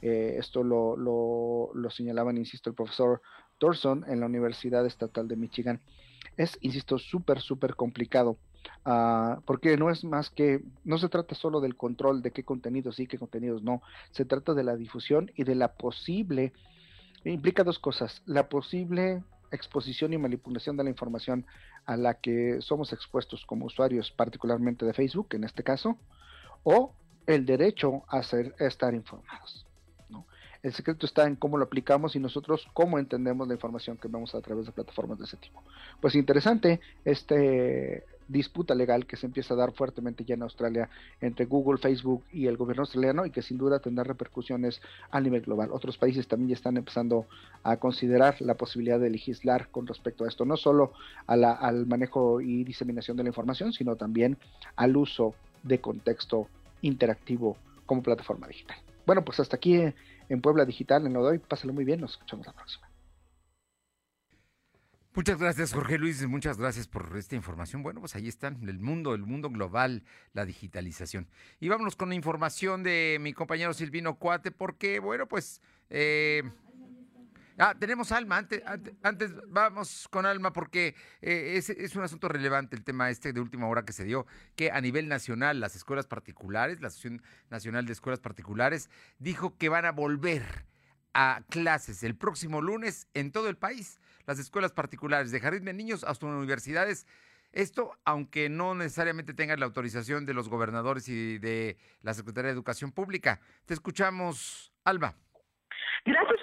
[0.00, 3.20] Eh, esto lo, lo, lo, señalaban, insisto, el profesor
[3.58, 5.80] Thorson en la Universidad Estatal de Michigan.
[6.36, 8.36] Es, insisto, súper, súper complicado.
[8.84, 12.96] Ah, porque no es más que, no se trata solo del control de qué contenidos
[12.96, 16.52] sí, qué contenidos no, se trata de la difusión y de la posible,
[17.24, 21.44] implica dos cosas, la posible exposición y manipulación de la información
[21.84, 25.98] a la que somos expuestos como usuarios, particularmente de Facebook en este caso,
[26.62, 26.94] o
[27.26, 29.66] el derecho a, ser, a estar informados.
[30.62, 34.34] El secreto está en cómo lo aplicamos y nosotros cómo entendemos la información que vemos
[34.34, 35.62] a través de plataformas de ese tipo.
[36.00, 40.88] Pues interesante este disputa legal que se empieza a dar fuertemente ya en Australia
[41.20, 45.42] entre Google, Facebook y el gobierno australiano y que sin duda tendrá repercusiones a nivel
[45.42, 45.70] global.
[45.72, 47.26] Otros países también ya están empezando
[47.62, 50.92] a considerar la posibilidad de legislar con respecto a esto, no solo
[51.26, 54.38] al manejo y diseminación de la información, sino también
[54.76, 56.48] al uso de contexto
[56.82, 58.76] interactivo como plataforma digital.
[59.06, 59.80] Bueno, pues hasta aquí
[60.28, 61.38] en Puebla Digital, en lo de hoy.
[61.38, 62.87] Pásalo muy bien, nos escuchamos la próxima.
[65.18, 66.24] Muchas gracias, Jorge Luis.
[66.28, 67.82] Muchas gracias por esta información.
[67.82, 71.26] Bueno, pues ahí están, el mundo, el mundo global, la digitalización.
[71.58, 75.60] Y vámonos con la información de mi compañero Silvino Cuate, porque, bueno, pues.
[75.90, 76.44] Eh,
[77.58, 78.36] ah, tenemos Alma.
[78.36, 78.62] Antes,
[79.02, 83.40] antes, vamos con Alma, porque eh, es, es, un asunto relevante el tema este de
[83.40, 87.86] última hora que se dio, que a nivel nacional, las escuelas particulares, la Asociación Nacional
[87.86, 90.44] de Escuelas Particulares, dijo que van a volver
[91.12, 95.72] a clases el próximo lunes en todo el país las escuelas particulares, de jardín de
[95.72, 97.06] niños hasta universidades,
[97.50, 102.52] Esto, aunque no necesariamente tenga la autorización de los gobernadores y de la Secretaría de
[102.52, 103.40] Educación Pública.
[103.64, 105.14] Te escuchamos, Alba.
[106.04, 106.38] Gracias.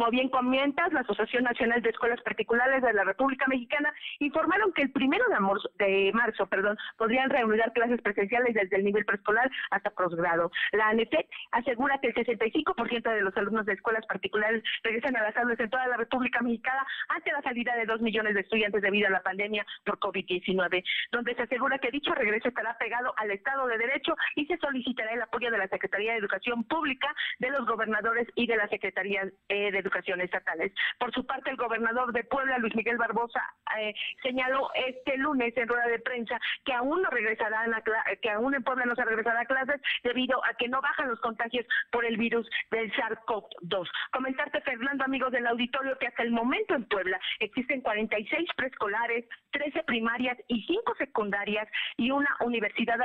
[0.00, 4.80] Como bien comentas, la Asociación Nacional de Escuelas Particulares de la República Mexicana informaron que
[4.80, 5.26] el primero
[5.74, 10.50] de, marzo perdón, podrían reanudar clases presenciales desde el nivel preescolar hasta posgrado.
[10.72, 15.36] La ANETEC asegura que el 65% de los alumnos de escuelas particulares regresan a las
[15.36, 19.08] aulas en toda la República Mexicana ante la salida de dos millones de estudiantes debido
[19.08, 20.82] a la pandemia por COVID-19,
[21.12, 25.12] donde se asegura que dicho regreso estará pegado al Estado de Derecho y se solicitará
[25.12, 29.28] el apoyo de la Secretaría de Educación Pública, de los gobernadores y de la Secretaría
[29.50, 29.89] eh, de Educación
[30.20, 30.72] estatales.
[30.98, 33.42] Por su parte, el gobernador de Puebla, Luis Miguel Barbosa,
[33.78, 37.82] eh, señaló este lunes en rueda de prensa que aún no regresarán a
[38.20, 41.20] que aún en Puebla no se regresará a clases debido a que no bajan los
[41.20, 43.88] contagios por el virus del SARS-CoV-2.
[44.12, 49.82] Comentarte, Fernando, amigos del auditorio, que hasta el momento en Puebla existen 46 preescolares, 13
[49.84, 53.00] primarias y 5 secundarias y una universidad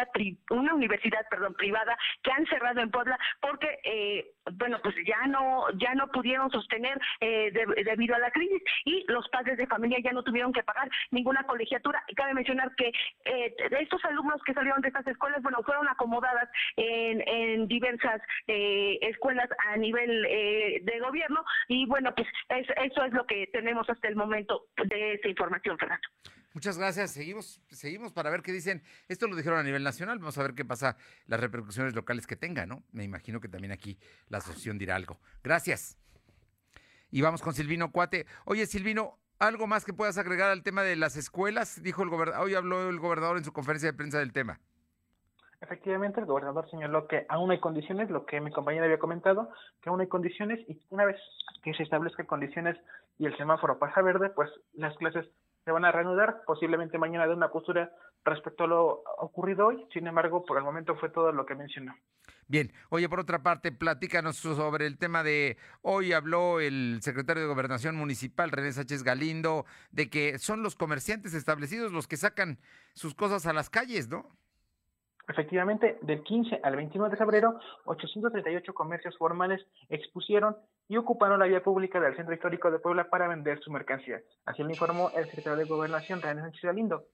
[0.49, 5.65] una universidad perdón privada que han cerrado en Puebla porque eh, bueno pues ya no
[5.75, 6.74] ya no pudieron sostener
[7.19, 7.51] eh,
[7.85, 11.43] debido a la crisis y los padres de familia ya no tuvieron que pagar ninguna
[11.43, 12.03] colegiatura.
[12.07, 12.91] Y cabe mencionar que
[13.25, 18.21] eh, de estos alumnos que salieron de estas escuelas, bueno, fueron acomodadas en, en diversas
[18.47, 24.07] eh, escuelas a nivel de gobierno y bueno, pues eso es lo que tenemos hasta
[24.07, 26.07] el momento de esta información, Fernando.
[26.55, 27.11] Muchas gracias.
[27.11, 28.81] Seguimos, seguimos para ver qué dicen.
[29.09, 30.19] Esto lo dijeron a nivel nacional.
[30.19, 30.95] Vamos a ver qué pasa,
[31.27, 32.81] las repercusiones locales que tenga, ¿no?
[32.93, 35.19] Me imagino que también aquí la asociación dirá algo.
[35.43, 35.97] Gracias.
[37.15, 38.25] Y vamos con Silvino Cuate.
[38.43, 41.81] Oye, Silvino, ¿algo más que puedas agregar al tema de las escuelas?
[41.81, 44.59] Dijo el gobernador, hoy habló el gobernador en su conferencia de prensa del tema.
[45.61, 49.49] Efectivamente, el gobernador señaló que aún hay condiciones, lo que mi compañera había comentado,
[49.81, 51.15] que aún hay condiciones y una vez
[51.63, 52.75] que se establezcan condiciones
[53.17, 55.25] y el semáforo pasa verde, pues las clases
[55.63, 57.93] se van a reanudar, posiblemente mañana de una postura
[58.25, 59.85] respecto a lo ocurrido hoy.
[59.93, 61.95] Sin embargo, por el momento fue todo lo que mencionó.
[62.47, 67.49] Bien, oye, por otra parte, platícanos sobre el tema de hoy habló el secretario de
[67.49, 72.59] Gobernación Municipal, René Sánchez Galindo, de que son los comerciantes establecidos los que sacan
[72.93, 74.29] sus cosas a las calles, ¿no?
[75.27, 80.55] Efectivamente, del 15 al 29 de febrero, 838 comercios formales expusieron
[80.87, 84.21] y ocuparon la vía pública del Centro Histórico de Puebla para vender su mercancía.
[84.45, 87.05] Así lo informó el secretario de Gobernación, René Sánchez Galindo.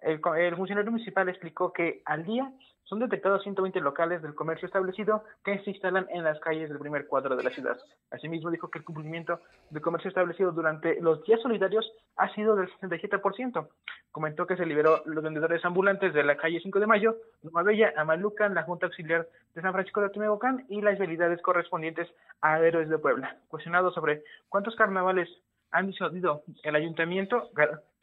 [0.00, 2.52] El, el, funcionario municipal explicó que al día
[2.84, 7.06] son detectados 120 locales del comercio establecido que se instalan en las calles del primer
[7.06, 7.76] cuadro de la ciudad.
[8.10, 12.70] Asimismo, dijo que el cumplimiento del comercio establecido durante los días solidarios ha sido del
[12.80, 13.68] 67%.
[14.10, 17.92] Comentó que se liberó los vendedores ambulantes de la calle 5 de Mayo, Loma Bella,
[17.96, 22.08] Amalucan, la Junta Auxiliar de San Francisco de Tumegocán y las vialidades correspondientes
[22.40, 23.36] a Héroes de Puebla.
[23.48, 25.28] Cuestionado sobre cuántos carnavales
[25.70, 27.50] han disuadido el ayuntamiento,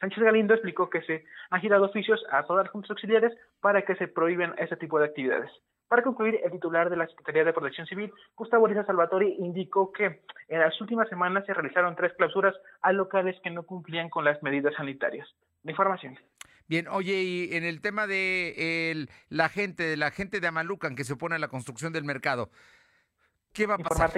[0.00, 3.96] Sánchez Galindo explicó que se han girado oficios a todas las juntas auxiliares para que
[3.96, 5.50] se prohíben este tipo de actividades.
[5.88, 10.22] Para concluir, el titular de la Secretaría de Protección Civil, Gustavo Lisa Salvatori, indicó que
[10.48, 14.42] en las últimas semanas se realizaron tres clausuras a locales que no cumplían con las
[14.42, 15.28] medidas sanitarias.
[15.62, 16.18] La información.
[16.68, 21.04] Bien, oye, y en el tema de la gente, de la gente de Amalucan que
[21.04, 22.50] se opone a la construcción del mercado,
[23.52, 24.10] ¿qué va a pasar?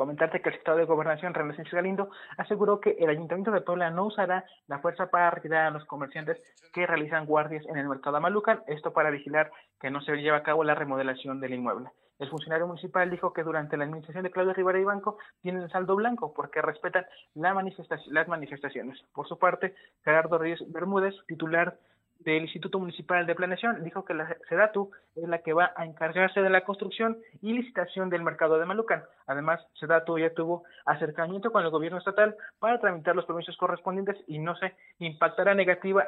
[0.00, 2.08] Comentarte que el Estado de Gobernación, René Sánchez Galindo,
[2.38, 6.40] aseguró que el Ayuntamiento de Puebla no usará la fuerza para retirar a los comerciantes
[6.72, 10.42] que realizan guardias en el mercado Amalucan, esto para vigilar que no se lleve a
[10.42, 11.90] cabo la remodelación del inmueble.
[12.18, 15.96] El funcionario municipal dijo que durante la administración de Claudio Rivera y Banco tienen saldo
[15.96, 19.02] blanco porque respetan las manifestaciones.
[19.12, 21.76] Por su parte, Gerardo Reyes Bermúdez, titular
[22.20, 26.40] del Instituto Municipal de Planeación dijo que la SEDATU es la que va a encargarse
[26.40, 29.02] de la construcción y licitación del mercado de Malucan.
[29.26, 34.38] Además, SEDATU ya tuvo acercamiento con el gobierno estatal para tramitar los permisos correspondientes y
[34.38, 36.06] no se impactará negativa,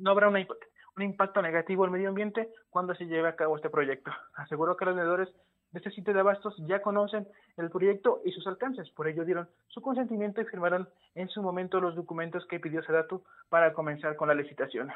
[0.00, 4.10] no habrá un impacto negativo al medio ambiente cuando se lleve a cabo este proyecto.
[4.34, 5.28] Aseguró que los vendedores
[5.74, 9.48] de este sitio de abastos ya conocen el proyecto y sus alcances, por ello dieron
[9.66, 14.28] su consentimiento y firmaron en su momento los documentos que pidió Sedatu para comenzar con
[14.28, 14.92] la licitación.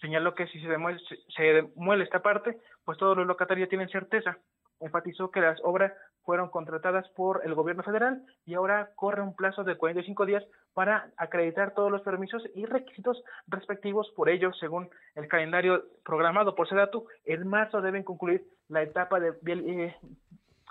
[0.00, 1.00] Señaló que si se demuele,
[1.36, 4.38] se demuele esta parte, pues todos los locatarios tienen certeza.
[4.80, 5.92] Enfatizó que las obras
[6.24, 11.10] fueron contratadas por el gobierno federal y ahora corre un plazo de 45 días para
[11.16, 14.10] acreditar todos los permisos y requisitos respectivos.
[14.16, 19.34] Por ello, según el calendario programado por Sedatu, en marzo deben concluir la etapa de
[19.46, 19.96] eh,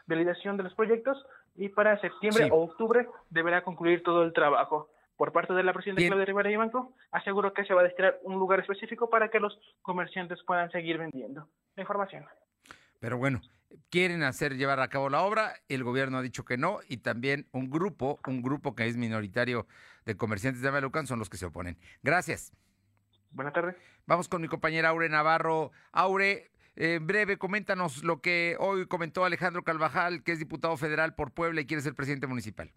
[0.08, 4.90] validación de los proyectos y para septiembre o octubre deberá concluir todo el trabajo.
[5.18, 8.20] Por parte de la presidenta Claudia Rivera y Banco, aseguro que se va a destinar
[8.24, 11.50] un lugar específico para que los comerciantes puedan seguir vendiendo.
[11.76, 12.26] La información.
[13.02, 13.42] Pero bueno,
[13.90, 17.48] quieren hacer llevar a cabo la obra, el gobierno ha dicho que no y también
[17.52, 19.68] un grupo, un grupo que es minoritario
[20.06, 21.78] de comerciantes de Malucan son los que se oponen.
[22.04, 22.54] Gracias.
[23.32, 23.76] Buenas tardes.
[24.08, 25.72] Vamos con mi compañera Aure Navarro.
[25.92, 31.32] Aure, en breve, coméntanos lo que hoy comentó Alejandro Calvajal, que es diputado federal por
[31.32, 32.74] Puebla y quiere ser presidente municipal.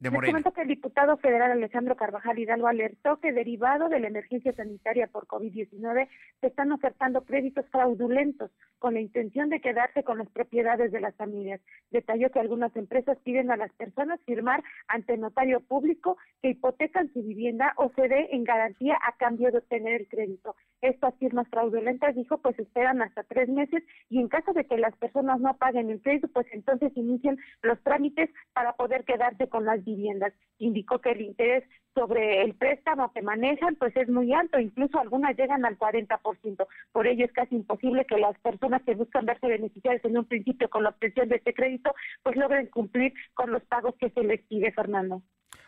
[0.00, 4.52] Les comento que el diputado federal Alejandro Carvajal Hidalgo alertó que derivado de la emergencia
[4.52, 6.08] sanitaria por COVID-19
[6.40, 11.14] se están ofertando créditos fraudulentos con la intención de quedarse con las propiedades de las
[11.14, 11.60] familias.
[11.90, 17.22] Detalló que algunas empresas piden a las personas firmar ante notario público que hipotecan su
[17.22, 20.56] vivienda o se dé en garantía a cambio de obtener el crédito.
[20.82, 24.94] Estas firmas fraudulentas, dijo, pues esperan hasta tres meses y en caso de que las
[24.96, 29.83] personas no paguen el crédito, pues entonces inician los trámites para poder quedarse con las
[29.84, 30.32] viviendas.
[30.58, 35.36] Indicó que el interés sobre el préstamo que manejan pues es muy alto, incluso algunas
[35.36, 36.66] llegan al 40%.
[36.92, 40.68] Por ello es casi imposible que las personas que buscan verse beneficiarias en un principio
[40.68, 44.42] con la obtención de este crédito pues logren cumplir con los pagos que se les
[44.42, 45.22] pide, Fernando.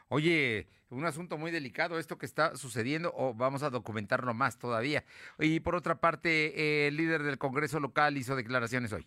[0.08, 5.04] Oye, un asunto muy delicado esto que está sucediendo, o vamos a documentarlo más todavía.
[5.38, 9.06] Y por otra parte, el líder del Congreso local hizo declaraciones hoy.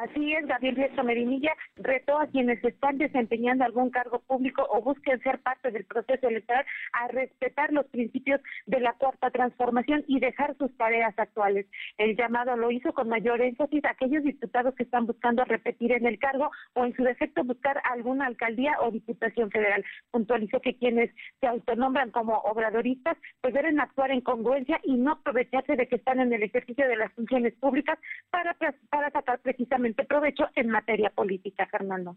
[0.00, 5.22] Así es, Gabriel Riesco Medinilla retó a quienes están desempeñando algún cargo público o busquen
[5.22, 10.56] ser parte del proceso electoral a respetar los principios de la cuarta transformación y dejar
[10.56, 11.66] sus tareas actuales.
[11.96, 16.06] El llamado lo hizo con mayor énfasis a aquellos diputados que están buscando repetir en
[16.06, 19.84] el cargo o en su defecto buscar alguna alcaldía o diputación federal.
[20.10, 25.76] Puntualizó que quienes se autonombran como obradoristas pues deben actuar en congruencia y no aprovecharse
[25.76, 27.96] de que están en el ejercicio de las funciones públicas
[28.30, 28.56] para,
[28.90, 32.16] para sacar precisamente provecho en materia política, Fernando.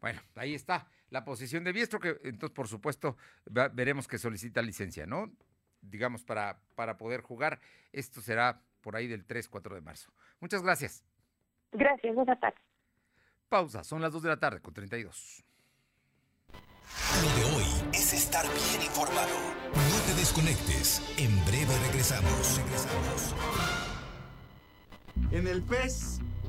[0.00, 5.06] Bueno, ahí está la posición de Biestro, que entonces, por supuesto, veremos que solicita licencia,
[5.06, 5.32] ¿no?
[5.80, 7.60] Digamos, para, para poder jugar.
[7.92, 10.12] Esto será por ahí del 3, 4 de marzo.
[10.40, 11.04] Muchas gracias.
[11.72, 12.60] Gracias, buenas tardes.
[13.48, 15.44] Pausa, son las 2 de la tarde con 32.
[17.22, 19.34] Lo de hoy es estar bien informado.
[19.74, 21.02] No te desconectes.
[21.18, 22.58] En breve regresamos.
[22.58, 23.34] Regresamos.
[25.30, 26.20] En el PES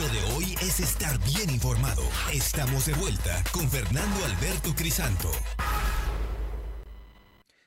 [0.00, 2.02] Lo de hoy es estar bien informado.
[2.32, 5.30] Estamos de vuelta con Fernando Alberto Crisanto.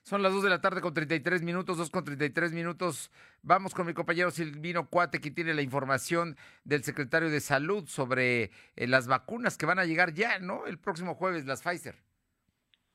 [0.04, 3.12] Son las 2 de la tarde con 33 minutos, 2 con 33 minutos.
[3.44, 8.52] Vamos con mi compañero Silvino Cuate, que tiene la información del secretario de Salud sobre
[8.76, 10.66] eh, las vacunas que van a llegar ya, ¿no?
[10.66, 12.11] El próximo jueves, las Pfizer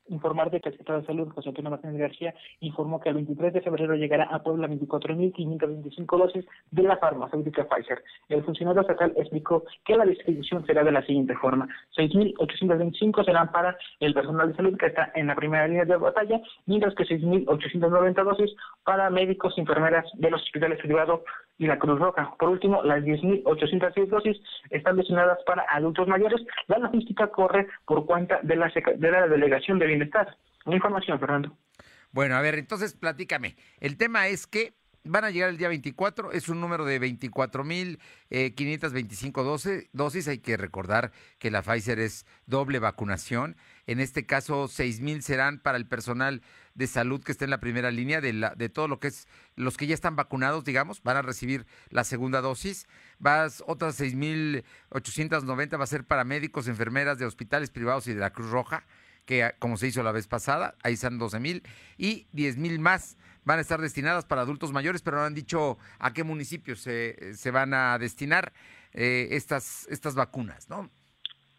[0.09, 3.61] informarte que el secretario de Salud, José Antonio Martínez García, informó que el 23 de
[3.61, 8.03] febrero llegará a Puebla 24.525 dosis de la farmacéutica Pfizer.
[8.29, 11.69] El funcionario estatal explicó que la distribución será de la siguiente forma.
[11.97, 16.41] 6.825 serán para el personal de salud que está en la primera línea de batalla,
[16.67, 21.21] mientras que 6.890 dosis para médicos y enfermeras de los hospitales privados
[21.59, 22.35] y la Cruz Roja.
[22.39, 24.37] Por último, las 10.806 dosis
[24.71, 26.41] están destinadas para adultos mayores.
[26.67, 30.37] La logística corre por cuenta de la, de la Delegación de Bienestar.
[30.67, 31.57] Información, Fernando.
[32.13, 33.57] Bueno, a ver, entonces platícame.
[33.79, 34.75] El tema es que
[35.09, 40.29] van a llegar el día 24, es un número de 24.525 eh, dosis.
[40.29, 43.57] Hay que recordar que la Pfizer es doble vacunación.
[43.87, 46.43] En este caso, 6.000 serán para el personal
[46.75, 49.29] de salud que está en la primera línea de, la, de todo lo que es
[49.55, 52.87] los que ya están vacunados, digamos, van a recibir la segunda dosis.
[53.19, 58.31] Vas, otras 6.890 va a ser para médicos, enfermeras de hospitales privados y de la
[58.31, 58.85] Cruz Roja,
[59.25, 61.63] que como se hizo la vez pasada, ahí están 12.000
[61.97, 63.17] y 10.000 más
[63.47, 67.35] van a estar destinadas para adultos mayores, pero no han dicho a qué municipios se,
[67.35, 68.53] se van a destinar
[68.93, 70.91] eh, estas, estas vacunas, ¿no?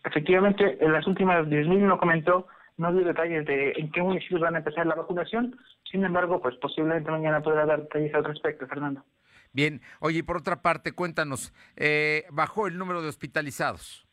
[0.03, 4.55] Efectivamente, en las últimas 10.000 no comentó no dio detalles de en qué municipios van
[4.55, 5.57] a empezar la vacunación.
[5.91, 9.03] Sin embargo, pues posiblemente mañana podrá dar detalles al respecto, Fernando.
[9.51, 14.06] Bien, oye, por otra parte, cuéntanos, eh, ¿bajó el número de hospitalizados?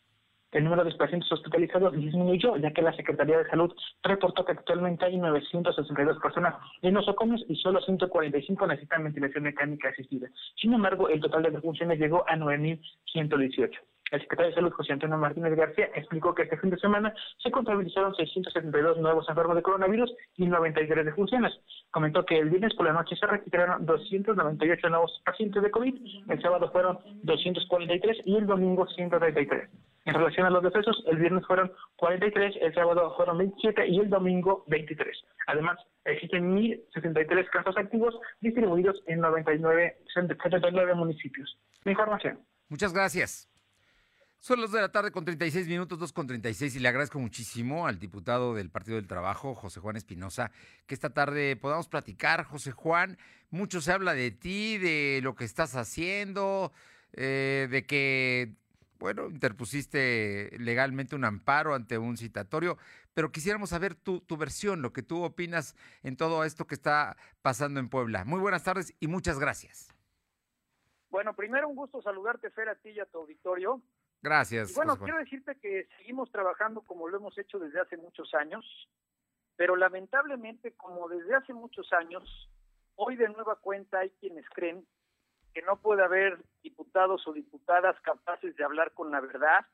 [0.55, 5.05] El número de pacientes hospitalizados disminuyó, ya que la Secretaría de Salud reportó que actualmente
[5.05, 10.29] hay 962 personas en nosocomios y solo 145 necesitan ventilación mecánica asistida.
[10.57, 13.71] Sin embargo, el total de defunciones llegó a 9.118.
[14.11, 17.51] El secretario de Salud, José Antonio Martínez García, explicó que este fin de semana se
[17.51, 21.53] contabilizaron 672 nuevos enfermos de coronavirus y 93 defunciones.
[21.91, 25.95] Comentó que el viernes por la noche se registraron 298 nuevos pacientes de COVID,
[26.29, 29.71] el sábado fueron 243 y el domingo 133.
[30.07, 34.11] En relación a los decesos, el viernes fueron 43, el sábado fueron 27 y el
[34.11, 35.17] domingo 23.
[35.47, 41.59] Además, existen 1.063 casos activos distribuidos en 99, 79 municipios.
[41.85, 42.39] La información.
[42.69, 43.54] Muchas gracias.
[44.45, 47.87] Son las de la tarde con 36 minutos, 2 con 36, y le agradezco muchísimo
[47.87, 50.51] al diputado del Partido del Trabajo, José Juan Espinosa,
[50.87, 52.45] que esta tarde podamos platicar.
[52.45, 53.17] José Juan,
[53.49, 56.73] mucho se habla de ti, de lo que estás haciendo,
[57.15, 58.53] eh, de que,
[58.99, 62.77] bueno, interpusiste legalmente un amparo ante un citatorio,
[63.15, 67.17] pero quisiéramos saber tu, tu versión, lo que tú opinas en todo esto que está
[67.41, 68.27] pasando en Puebla.
[68.27, 69.89] Muy buenas tardes y muchas gracias.
[71.09, 73.81] Bueno, primero un gusto saludarte, Fer, a ti y a tu auditorio.
[74.25, 74.71] Gracias.
[74.71, 78.65] Y bueno, quiero decirte que seguimos trabajando como lo hemos hecho desde hace muchos años,
[79.55, 82.25] pero lamentablemente, como desde hace muchos años,
[82.95, 84.87] hoy de nueva cuenta hay quienes creen
[85.53, 89.67] que no puede haber diputados o diputadas capaces de hablar con la verdad,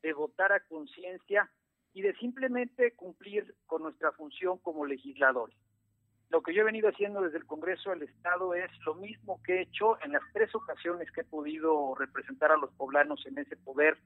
[0.00, 1.50] de votar a conciencia
[1.92, 5.58] y de simplemente cumplir con nuestra función como legisladores.
[6.32, 9.56] Lo que yo he venido haciendo desde el Congreso del Estado es lo mismo que
[9.56, 13.54] he hecho en las tres ocasiones que he podido representar a los poblanos en ese
[13.58, 13.98] poder,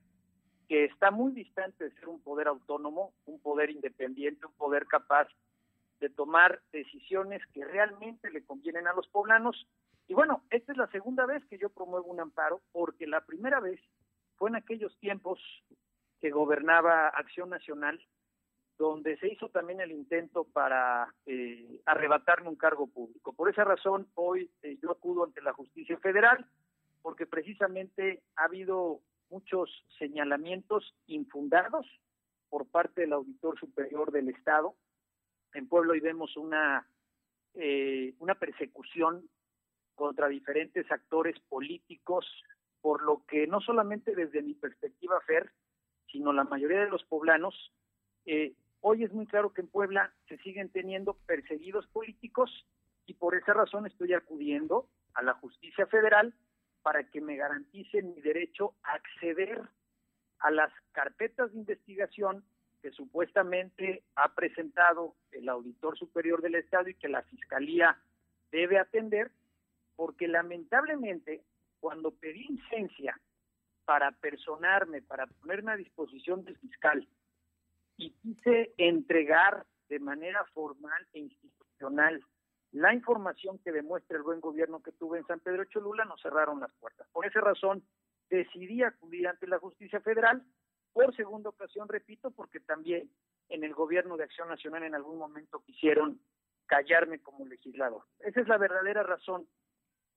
[0.69, 5.29] que está muy distante de ser un poder autónomo, un poder independiente, un poder capaz
[6.01, 9.69] de tomar decisiones que realmente le convienen a los poblanos.
[10.09, 13.61] Y bueno, esta es la segunda vez que yo promuevo un amparo, porque la primera
[13.61, 13.81] vez
[14.35, 15.39] fue en aquellos tiempos
[16.21, 18.05] que gobernaba Acción Nacional
[18.79, 23.33] donde se hizo también el intento para eh, arrebatarme un cargo público.
[23.33, 26.47] Por esa razón, hoy eh, yo acudo ante la justicia federal,
[27.03, 29.01] porque precisamente ha habido
[29.31, 31.87] muchos señalamientos infundados
[32.49, 34.77] por parte del auditor superior del Estado.
[35.55, 36.87] En Pueblo hoy vemos una,
[37.55, 39.29] eh, una persecución
[39.95, 42.27] contra diferentes actores políticos,
[42.83, 45.51] por lo que no solamente desde mi perspectiva, Fer,
[46.13, 47.73] sino la mayoría de los poblanos
[48.27, 48.55] eh,
[48.89, 52.69] Hoy es muy claro que en Puebla se siguen teniendo perseguidos políticos
[53.05, 56.33] y por esa razón estoy acudiendo a la justicia federal
[56.83, 59.61] para que me garanticen mi derecho a acceder
[60.39, 62.45] a las carpetas de investigación
[62.81, 67.99] que supuestamente ha presentado el auditor superior del Estado y que la Fiscalía
[68.53, 69.33] debe atender,
[69.97, 71.43] porque lamentablemente
[71.81, 73.21] cuando pedí licencia
[73.85, 77.09] para personarme, para ponerme a disposición del fiscal
[77.97, 82.23] y quise entregar de manera formal e institucional
[82.73, 86.61] la información que demuestra el buen gobierno que tuve en San Pedro Cholula, nos cerraron
[86.61, 87.09] las puertas.
[87.13, 87.83] Por esa razón
[88.29, 90.45] decidí acudir ante la justicia federal
[90.93, 93.11] por segunda ocasión, repito, porque también
[93.49, 96.21] en el gobierno de Acción Nacional en algún momento quisieron
[96.67, 98.03] callarme como legislador.
[98.21, 99.47] Esa es la verdadera razón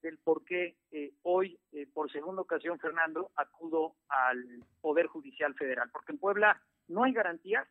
[0.02, 5.90] del por qué eh, hoy, eh, por segunda ocasión, Fernando, acudo al Poder Judicial Federal,
[5.92, 6.60] porque en Puebla
[6.90, 7.66] no hay garantías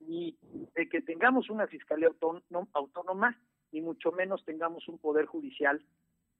[0.00, 0.36] ni
[0.74, 2.10] de que tengamos una fiscalía
[2.74, 3.38] autónoma,
[3.72, 5.84] ni mucho menos tengamos un poder judicial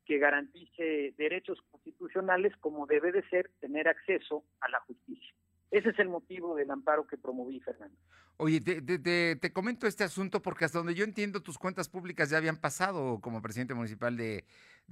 [0.05, 5.35] que garantice derechos constitucionales como debe de ser tener acceso a la justicia.
[5.71, 7.97] Ese es el motivo del amparo que promoví, Fernando.
[8.37, 12.59] Oye, te, comento este asunto porque hasta donde yo entiendo tus cuentas públicas ya habían
[12.61, 14.45] pasado como presidente municipal de,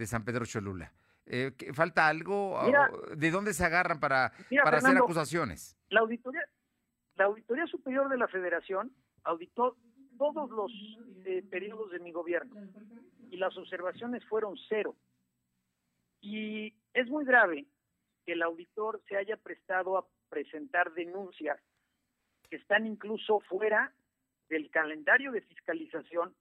[0.06, 0.92] San Pedro Cholula.
[1.26, 2.58] Eh, ¿Falta algo?
[3.16, 4.32] ¿De dónde se agarran para,
[4.64, 5.76] para hacer acusaciones?
[5.88, 6.42] La auditoría,
[7.22, 8.90] la Auditoría Superior de la Federación
[9.22, 9.76] auditó
[10.18, 10.72] todos los
[11.24, 12.52] eh, periodos de mi gobierno
[13.30, 14.96] y las observaciones fueron cero.
[16.20, 17.66] Y es muy grave
[18.26, 21.60] que el auditor se haya prestado a presentar denuncias
[22.50, 23.94] que están incluso fuera
[24.48, 26.34] del calendario de fiscalización,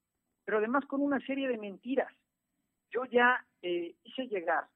[0.46, 2.12] pero además con una serie de mentiras.
[2.90, 4.68] Yo ya eh, hice llegar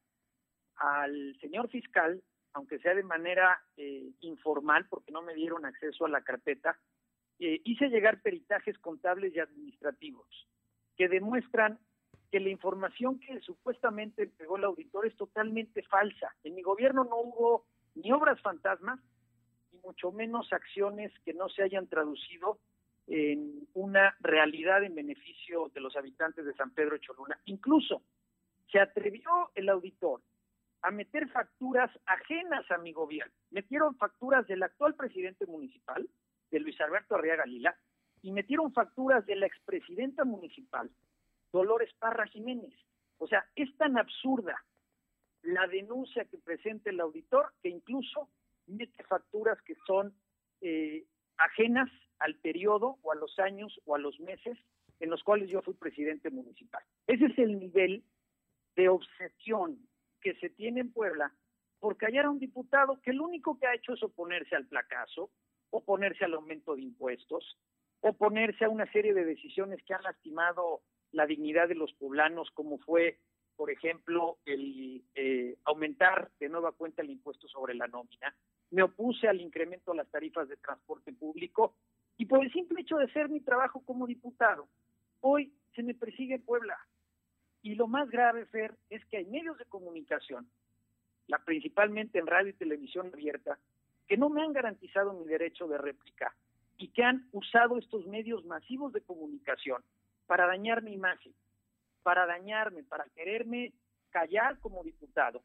[0.76, 2.22] al señor fiscal
[2.56, 6.80] aunque sea de manera eh, informal, porque no me dieron acceso a la carpeta,
[7.38, 10.26] eh, hice llegar peritajes contables y administrativos
[10.96, 11.78] que demuestran
[12.32, 16.34] que la información que supuestamente entregó el auditor es totalmente falsa.
[16.46, 19.02] En mi gobierno no hubo ni obras fantasmas,
[19.74, 22.60] ni mucho menos acciones que no se hayan traducido
[23.08, 27.38] en una realidad en beneficio de los habitantes de San Pedro Cholula.
[27.46, 28.02] Incluso
[28.72, 30.22] se atrevió el auditor
[30.86, 33.34] a meter facturas ajenas a mi gobierno.
[33.50, 36.08] Metieron facturas del actual presidente municipal,
[36.52, 37.76] de Luis Alberto Arriaga Lila,
[38.22, 40.92] y metieron facturas de la expresidenta municipal,
[41.52, 42.72] Dolores Parra Jiménez.
[43.18, 44.64] O sea, es tan absurda
[45.42, 48.30] la denuncia que presenta el auditor que incluso
[48.68, 50.14] mete facturas que son
[50.62, 51.04] eh,
[51.38, 54.56] ajenas al periodo o a los años o a los meses
[55.00, 56.84] en los cuales yo fui presidente municipal.
[57.08, 58.04] Ese es el nivel
[58.76, 59.80] de obsesión
[60.22, 61.34] que se tiene en Puebla
[61.80, 65.30] por callar a un diputado que lo único que ha hecho es oponerse al placazo,
[65.70, 67.58] oponerse al aumento de impuestos,
[68.02, 72.78] oponerse a una serie de decisiones que han lastimado la dignidad de los poblanos, como
[72.80, 73.20] fue,
[73.56, 78.36] por ejemplo, el eh, aumentar de nueva cuenta el impuesto sobre la nómina.
[78.72, 81.76] Me opuse al incremento de las tarifas de transporte público
[82.18, 84.68] y por el simple hecho de ser mi trabajo como diputado,
[85.22, 86.78] hoy se me persigue en Puebla.
[87.66, 90.48] Y lo más grave, Fer, es que hay medios de comunicación,
[91.26, 93.58] la, principalmente en radio y televisión abierta,
[94.08, 96.36] que no me han garantizado mi derecho de réplica
[96.78, 99.84] y que han usado estos medios masivos de comunicación
[100.28, 101.34] para dañar mi imagen,
[102.04, 103.74] para dañarme, para quererme
[104.12, 105.42] callar como diputado,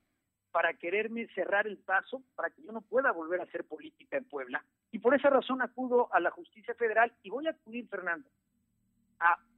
[0.53, 4.27] para quererme cerrar el paso, para que yo no pueda volver a hacer política en
[4.27, 4.62] Puebla.
[4.93, 8.29] Y por esa razón acudo a la justicia federal y voy a acudir, Fernando,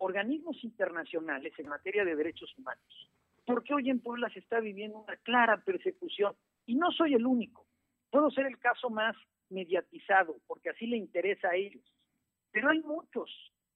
[0.02, 3.10] organismos internacionales en materia de derechos humanos,
[3.46, 6.34] porque hoy en Puebla se está viviendo una clara persecución
[6.66, 7.66] y no soy el único.
[8.10, 9.14] Puedo ser el caso más
[9.48, 11.84] mediatizado, porque así le interesa a ellos.
[12.50, 13.30] Pero hay muchos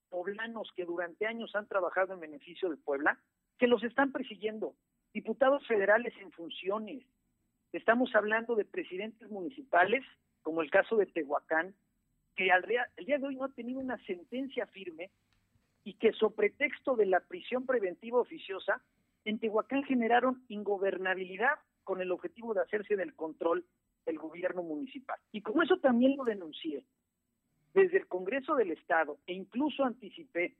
[0.09, 3.21] poblanos que durante años han trabajado en beneficio de Puebla
[3.57, 4.75] que los están persiguiendo.
[5.15, 7.05] Diputados federales en funciones.
[7.73, 10.05] Estamos hablando de presidentes municipales,
[10.43, 11.75] como el caso de Tehuacán,
[12.35, 15.11] que al día, de hoy no ha tenido una sentencia firme
[15.87, 18.83] y que sobre pretexto de la prisión preventiva oficiosa,
[19.25, 23.65] en Tehuacán generaron ingobernabilidad con el objetivo de hacerse del control
[24.05, 25.17] el gobierno municipal.
[25.31, 26.83] Y como eso también lo denuncié
[27.73, 30.57] desde el Congreso del Estado e incluso anticipé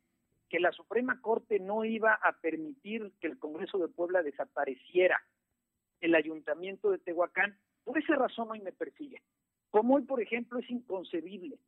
[0.49, 5.21] que la Suprema Corte no iba a permitir que el Congreso de Puebla desapareciera
[6.01, 9.23] el ayuntamiento de Tehuacán, por esa razón hoy me persigue.
[9.71, 11.59] Como hoy, por ejemplo, es inconcebible,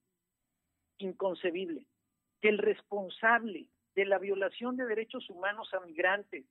[0.99, 1.83] inconcebible,
[2.41, 6.45] que el responsable de la violación de derechos humanos a migrantes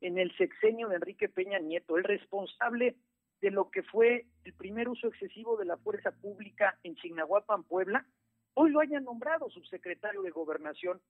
[0.00, 2.96] en el sexenio de Enrique Peña Nieto, el responsable
[3.40, 8.06] de lo que fue el primer uso excesivo de la fuerza pública en Chignahuapan, Puebla,
[8.54, 11.00] hoy lo hayan nombrado subsecretario de Gobernación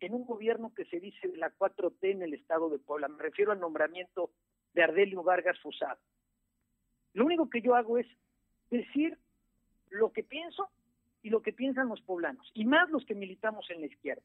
[0.00, 3.08] en un gobierno que se dice de la 4T en el estado de Puebla.
[3.08, 4.30] Me refiero al nombramiento
[4.74, 5.98] de Ardelio Vargas Fusado.
[7.14, 8.06] Lo único que yo hago es
[8.70, 9.18] decir
[9.90, 10.70] lo que pienso
[11.28, 14.24] y lo que piensan los poblanos, y más los que militamos en la izquierda.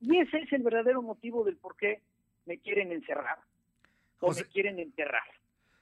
[0.00, 2.02] Y ese es el verdadero motivo del por qué
[2.44, 3.38] me quieren encerrar
[4.20, 5.40] o me quieren enterrar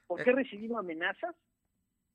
[0.09, 1.35] porque he recibido amenazas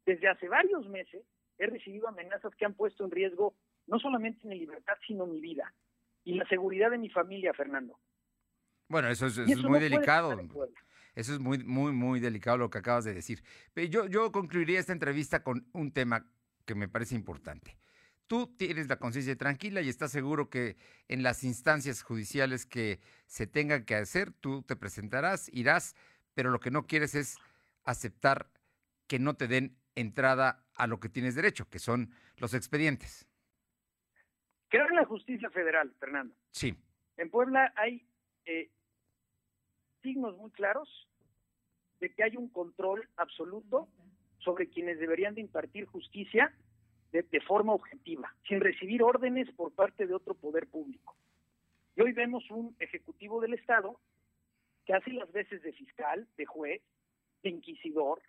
[0.05, 1.25] desde hace varios meses,
[1.59, 3.55] he recibido amenazas que han puesto en riesgo
[3.87, 5.73] no solamente mi libertad, sino mi vida
[6.25, 7.97] y la seguridad de mi familia, Fernando.
[8.89, 10.37] Bueno, eso es, muy delicado.
[11.15, 13.45] Eso es muy, muy, muy delicado lo que acabas de decir.
[13.89, 16.27] Yo, yo concluiría esta entrevista con un tema
[16.67, 17.77] que me parece importante.
[18.27, 20.77] Tú tienes la conciencia tranquila y estás seguro que
[21.09, 25.95] en las instancias judiciales que se tengan que hacer, tú te presentarás, irás,
[26.33, 27.37] pero lo que no quieres es
[27.85, 28.49] aceptar
[29.07, 33.29] que no te den entrada a lo que tienes derecho, que son los expedientes.
[34.69, 36.35] Creo en la justicia federal, Fernando.
[36.51, 36.77] Sí.
[37.17, 38.09] En Puebla hay
[38.47, 38.71] eh,
[40.03, 40.89] signos muy claros
[42.01, 43.89] de que hay un control absoluto
[44.39, 46.53] sobre quienes deberían de impartir justicia
[47.15, 51.17] de, de, forma objetiva, sin recibir órdenes por parte de otro poder público.
[51.97, 54.01] Y hoy vemos un ejecutivo del Estado
[54.85, 56.83] que hace las veces de fiscal, de juez,
[57.43, 58.21] inquisidor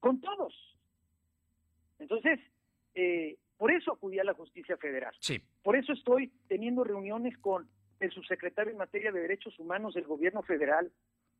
[0.00, 0.54] con todos.
[1.98, 2.38] Entonces,
[2.94, 5.14] eh, por eso acudí a la justicia federal.
[5.18, 5.40] Sí.
[5.62, 7.68] Por eso estoy teniendo reuniones con
[8.00, 10.92] el subsecretario en materia de derechos humanos del gobierno federal.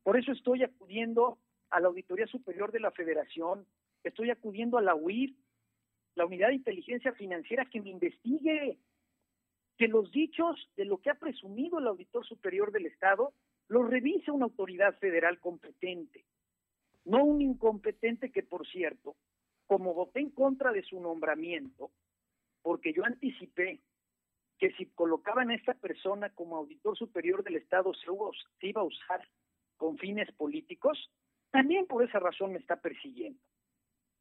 [0.03, 1.37] Por eso estoy acudiendo
[1.69, 3.65] a la Auditoría Superior de la Federación.
[4.03, 5.33] Estoy acudiendo a la UIR,
[6.15, 8.77] la Unidad de Inteligencia Financiera, que me investigue,
[9.77, 13.33] que los dichos de lo que ha presumido el Auditor Superior del Estado
[13.67, 16.25] los revise una autoridad federal competente
[17.05, 19.15] no un incompetente que, por cierto,
[19.67, 21.91] como voté en contra de su nombramiento,
[22.61, 23.79] porque yo anticipé
[24.57, 29.27] que si colocaban a esta persona como auditor superior del Estado se, iba a usar
[29.77, 31.11] con fines políticos,
[31.51, 33.39] también por esa razón me está persiguiendo.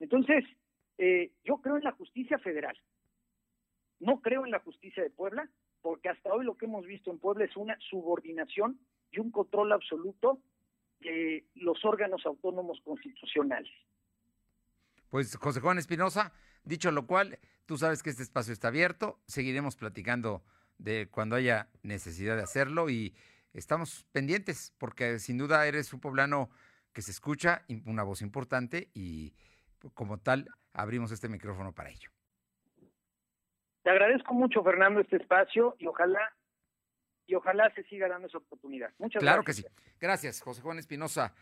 [0.00, 0.44] Entonces,
[0.98, 2.78] eh, yo creo en la justicia federal.
[4.00, 5.48] No creo en la justicia de Puebla,
[5.80, 8.78] porque hasta hoy lo que hemos visto en Puebla es una subordinación
[9.10, 10.40] y un control absoluto
[11.00, 13.70] de los órganos autónomos constitucionales.
[15.08, 16.32] Pues José Juan Espinosa,
[16.64, 20.42] dicho lo cual, tú sabes que este espacio está abierto, seguiremos platicando
[20.78, 23.14] de cuando haya necesidad de hacerlo y
[23.52, 26.50] estamos pendientes porque sin duda eres un poblano
[26.92, 29.34] que se escucha, una voz importante y
[29.94, 32.10] como tal abrimos este micrófono para ello.
[33.82, 36.34] Te agradezco mucho, Fernando, este espacio y ojalá
[37.26, 38.92] y ojalá se siga dando esa oportunidad.
[38.98, 39.66] Muchas claro gracias.
[39.66, 39.94] que sí.
[39.98, 41.34] Gracias, José Juan Espinosa,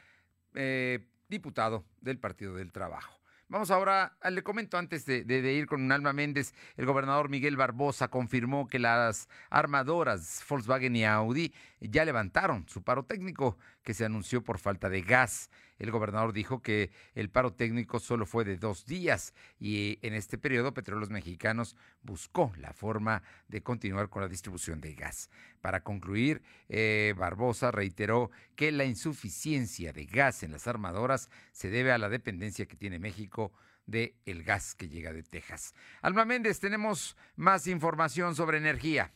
[0.55, 3.19] eh, diputado del Partido del Trabajo.
[3.53, 7.59] Vamos ahora, ah, le comento antes de, de, ir con Alma Méndez, el gobernador Miguel
[7.59, 14.05] Barbosa confirmó que las armadoras Volkswagen y Audi ya levantaron su paro técnico que se
[14.05, 15.51] anunció por falta de gas.
[15.79, 20.39] El gobernador dijo que el paro técnico solo fue de dos días y en este
[20.39, 25.29] periodo Petróleos Mexicanos buscó la forma de continuar con la distribución de gas.
[25.61, 31.93] Para concluir, eh, Barbosa reiteró que la insuficiencia de gas en las armadoras se debe
[31.93, 33.53] a la dependencia que tiene México
[33.87, 35.75] de el gas que llega de Texas.
[36.01, 39.13] Alma Méndez, tenemos más información sobre energía.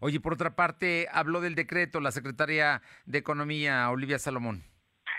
[0.00, 4.73] Oye, por otra parte, habló del decreto la secretaria de Economía, Olivia Salomón.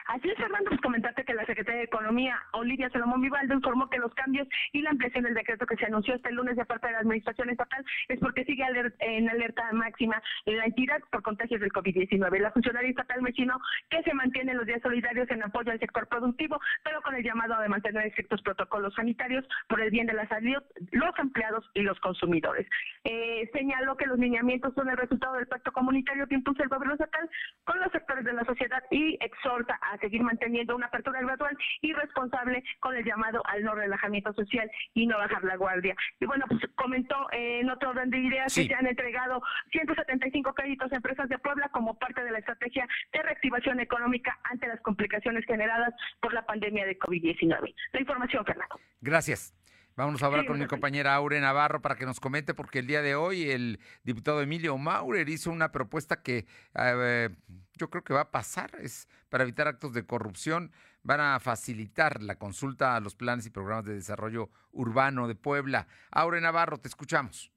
[0.06, 3.98] Así es, Fernando, pues comentarte que la Secretaria de Economía, Olivia Salomón Vivaldo, informó que
[3.98, 6.94] los cambios y la ampliación del decreto que se anunció este lunes de parte de
[6.94, 8.64] la Administración Estatal es porque sigue
[9.00, 12.40] en alerta máxima la entidad por contagios del COVID-19.
[12.40, 16.60] La funcionaria estatal mencionó que se mantienen los días solidarios en apoyo al sector productivo,
[16.84, 20.62] pero con el llamado a mantener estrictos protocolos sanitarios por el bien de la salud,
[20.92, 22.68] los empleados y los consumidores.
[23.06, 26.94] Eh, señaló que los lineamientos son el resultado del pacto comunitario que impulsa el gobierno
[26.94, 27.28] estatal
[27.64, 31.94] con los sectores de la sociedad y exhorta a seguir manteniendo una apertura gradual y
[31.94, 35.96] responsable con el llamado al no relajamiento social y no bajar la guardia.
[36.20, 39.42] Y bueno, pues comentó en otro orden de ideas que se han entregado
[39.72, 44.68] 175 créditos a empresas de Puebla como parte de la estrategia de reactivación económica ante
[44.68, 47.74] las complicaciones generadas por la pandemia de COVID-19.
[47.94, 48.80] La información, Fernando.
[49.02, 49.54] Gracias.
[49.98, 53.02] Vamos a hablar con mi compañera Aure Navarro para que nos comente, porque el día
[53.02, 57.30] de hoy el diputado Emilio Maurer hizo una propuesta que eh,
[57.76, 60.74] yo creo que va a pasar, es para evitar actos de corrupción,
[61.04, 65.88] van a facilitar la consulta a los planes y programas de desarrollo urbano de Puebla.
[66.12, 67.55] Aure Navarro, te escuchamos.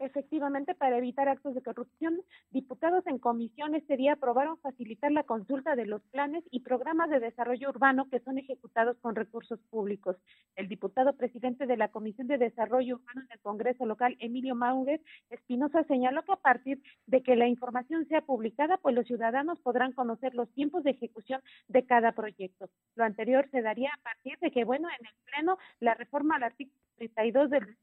[0.00, 2.20] Efectivamente, para evitar actos de corrupción,
[2.50, 7.18] diputados en comisión este día aprobaron facilitar la consulta de los planes y programas de
[7.18, 10.16] desarrollo urbano que son ejecutados con recursos públicos.
[10.54, 15.00] El diputado presidente de la Comisión de Desarrollo Urbano en el Congreso local, Emilio Maurer
[15.30, 19.92] Espinosa, señaló que a partir de que la información sea publicada, pues los ciudadanos podrán
[19.92, 22.70] conocer los tiempos de ejecución de cada proyecto.
[22.94, 26.44] Lo anterior se daría a partir de que, bueno, en el Pleno, la reforma al
[26.44, 27.76] artículo 32 del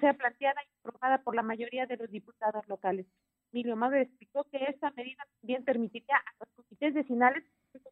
[0.00, 3.06] sea planteada y aprobada por la mayoría de los diputados locales.
[3.52, 7.44] Emilio Madre explicó que esta medida también permitiría a los comités vecinales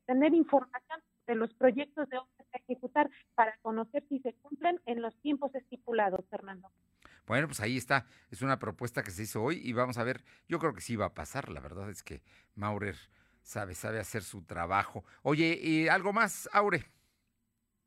[0.06, 5.00] tener información de los proyectos de obras a ejecutar para conocer si se cumplen en
[5.00, 6.70] los tiempos estipulados, Fernando.
[7.26, 10.24] Bueno, pues ahí está, es una propuesta que se hizo hoy y vamos a ver,
[10.48, 12.22] yo creo que sí va a pasar, la verdad es que
[12.56, 12.96] Maurer
[13.42, 15.04] sabe, sabe hacer su trabajo.
[15.22, 16.84] Oye, ¿y algo más, Aure?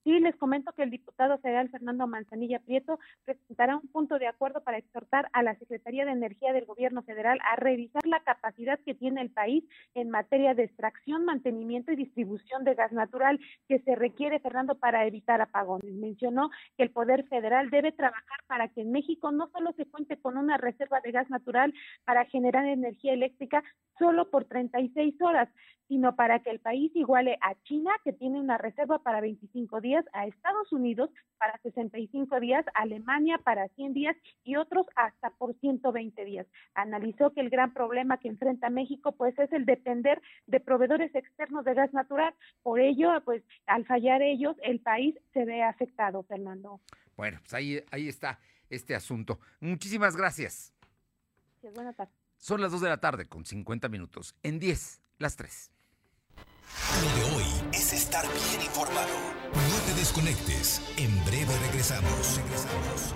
[0.04, 4.62] Sí, les comento que el diputado federal Fernando Manzanilla Prieto presentará un punto de acuerdo
[4.62, 8.96] para exhortar a la Secretaría de Energía del Gobierno Federal a revisar la capacidad que
[8.96, 13.40] tiene el país en materia de extracción, mantenimiento y distribución de gas natural
[13.70, 15.94] que se requiere, Fernando, para evitar apagones.
[15.94, 20.18] Mencionó que el Poder Federal debe trabajar para que en México no solo se cuente
[20.18, 21.74] con una reserva de gas natural
[22.04, 23.64] para generar energía eléctrica
[23.98, 25.48] solo por 36 horas,
[25.88, 29.93] sino para que el país iguale a China, que tiene una reserva para 25 días
[29.94, 35.54] días a Estados Unidos para 65 días, Alemania para 100 días y otros hasta por
[35.60, 36.48] 120 días.
[36.74, 41.64] Analizó que el gran problema que enfrenta México pues es el depender de proveedores externos
[41.66, 42.34] de gas natural.
[42.64, 46.80] Por ello, pues al fallar ellos, el país se ve afectado, Fernando.
[47.16, 48.40] Bueno, pues ahí, ahí está
[48.70, 49.40] este asunto.
[49.60, 50.74] Muchísimas gracias.
[51.76, 52.16] buenas tardes.
[52.38, 54.36] Son las 2 de la tarde con 50 minutos.
[54.42, 55.73] En 10, las 3.
[57.02, 59.14] Lo de hoy es estar bien informado.
[59.54, 60.82] No te desconectes.
[60.98, 62.38] En breve regresamos.
[62.38, 63.14] Regresamos.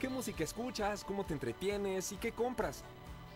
[0.00, 1.04] ¿Qué música escuchas?
[1.04, 2.12] ¿Cómo te entretienes?
[2.12, 2.84] ¿Y qué compras?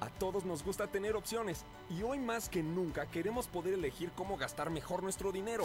[0.00, 4.36] A todos nos gusta tener opciones y hoy más que nunca queremos poder elegir cómo
[4.36, 5.64] gastar mejor nuestro dinero.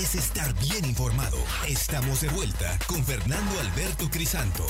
[0.00, 1.36] Es estar bien informado.
[1.68, 4.66] Estamos de vuelta con Fernando Alberto Crisanto.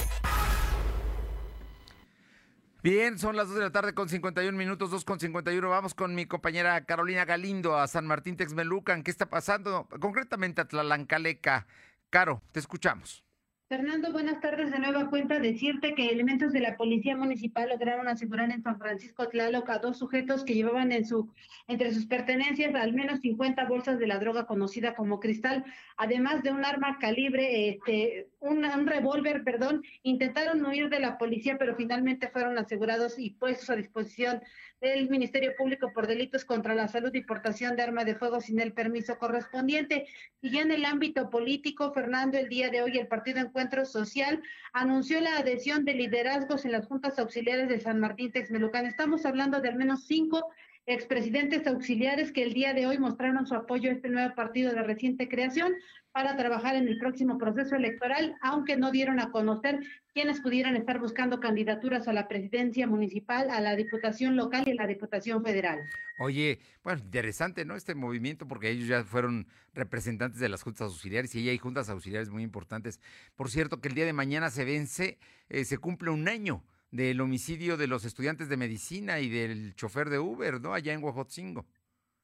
[2.83, 5.69] Bien, son las 2 de la tarde con 51 minutos, 2 con 51.
[5.69, 9.05] Vamos con mi compañera Carolina Galindo a San Martín Texmelucan.
[9.05, 9.87] ¿Qué está pasando?
[10.01, 11.69] Concretamente a Tlalancaleca.
[12.11, 13.23] Caro, te escuchamos.
[13.71, 14.73] Fernando, buenas tardes.
[14.73, 19.29] De nueva cuenta, decirte que elementos de la Policía Municipal lograron asegurar en San Francisco
[19.29, 24.19] Tlaloc a dos sujetos que llevaban entre sus pertenencias al menos 50 bolsas de la
[24.19, 25.65] droga conocida como cristal,
[25.97, 29.85] además de un arma calibre, este, un revólver, perdón.
[30.03, 34.43] Intentaron huir de la policía, pero finalmente fueron asegurados y puestos a disposición
[34.81, 38.61] del Ministerio Público por delitos contra la salud y portación de arma de fuego sin
[38.61, 40.07] el permiso correspondiente.
[40.41, 44.43] Y ya en el ámbito político, Fernando, el día de hoy el Partido Encuentro Social
[44.73, 48.87] anunció la adhesión de liderazgos en las juntas auxiliares de San Martín Texmelucan.
[48.87, 50.51] Estamos hablando de al menos cinco
[50.87, 54.83] expresidentes auxiliares que el día de hoy mostraron su apoyo a este nuevo partido de
[54.83, 55.75] reciente creación
[56.13, 59.81] para trabajar en el próximo proceso electoral, aunque no dieron a conocer
[60.13, 64.75] quiénes pudieran estar buscando candidaturas a la presidencia municipal, a la diputación local y a
[64.75, 65.79] la diputación federal.
[66.19, 67.77] Oye, bueno, interesante, ¿no?
[67.77, 71.89] Este movimiento, porque ellos ya fueron representantes de las juntas auxiliares y ahí hay juntas
[71.89, 73.01] auxiliares muy importantes.
[73.37, 77.21] Por cierto, que el día de mañana se vence, eh, se cumple un año del
[77.21, 80.75] homicidio de los estudiantes de medicina y del chofer de Uber, ¿no?
[80.75, 81.67] Allá en Huajotzingo.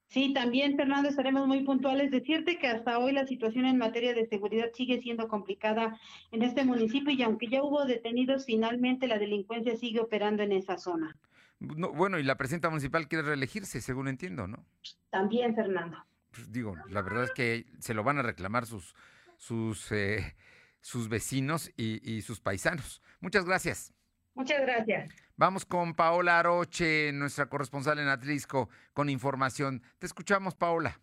[0.09, 2.11] Sí, también, Fernando, estaremos muy puntuales.
[2.11, 5.99] Decirte que hasta hoy la situación en materia de seguridad sigue siendo complicada
[6.31, 10.79] en este municipio y aunque ya hubo detenidos, finalmente la delincuencia sigue operando en esa
[10.79, 11.17] zona.
[11.59, 14.65] bueno, y la presidenta municipal quiere reelegirse, según entiendo, ¿no?
[15.11, 15.99] También, Fernando.
[16.31, 18.95] Pues digo, la verdad es que se lo van a reclamar sus,
[19.39, 20.37] sus, eh,
[20.81, 23.03] sus vecinos y, y sus paisanos.
[23.21, 23.96] Muchas gracias.
[24.37, 25.09] Muchas gracias.
[25.37, 29.83] Vamos con Paola Aroche, nuestra corresponsal en Atlisco, con información.
[29.99, 31.01] Te escuchamos, Paola.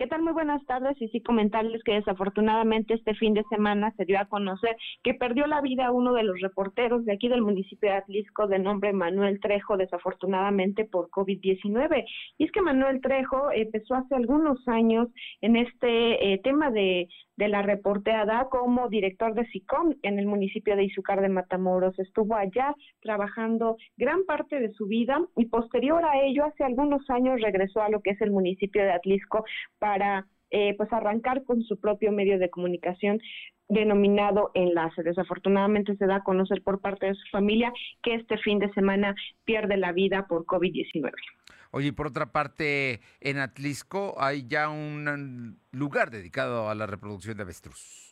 [0.00, 0.22] ¿Qué tal?
[0.22, 4.24] Muy buenas tardes y sí comentarles que desafortunadamente este fin de semana se dio a
[4.24, 8.46] conocer que perdió la vida uno de los reporteros de aquí del municipio de Atlisco
[8.46, 12.04] de nombre Manuel Trejo, desafortunadamente por COVID-19.
[12.38, 15.08] Y es que Manuel Trejo empezó hace algunos años
[15.42, 17.06] en este eh, tema de,
[17.40, 21.98] de la reporteada como director de SICOM en el municipio de Izucar de Matamoros.
[21.98, 27.40] Estuvo allá trabajando gran parte de su vida y posterior a ello, hace algunos años
[27.40, 29.42] regresó a lo que es el municipio de Atlisco
[29.78, 33.20] para eh, pues arrancar con su propio medio de comunicación
[33.68, 35.02] denominado Enlace.
[35.02, 37.72] Desafortunadamente se da a conocer por parte de su familia
[38.02, 41.12] que este fin de semana pierde la vida por COVID-19.
[41.72, 47.44] Oye, por otra parte, en Atlisco hay ya un lugar dedicado a la reproducción de
[47.44, 48.09] avestruz.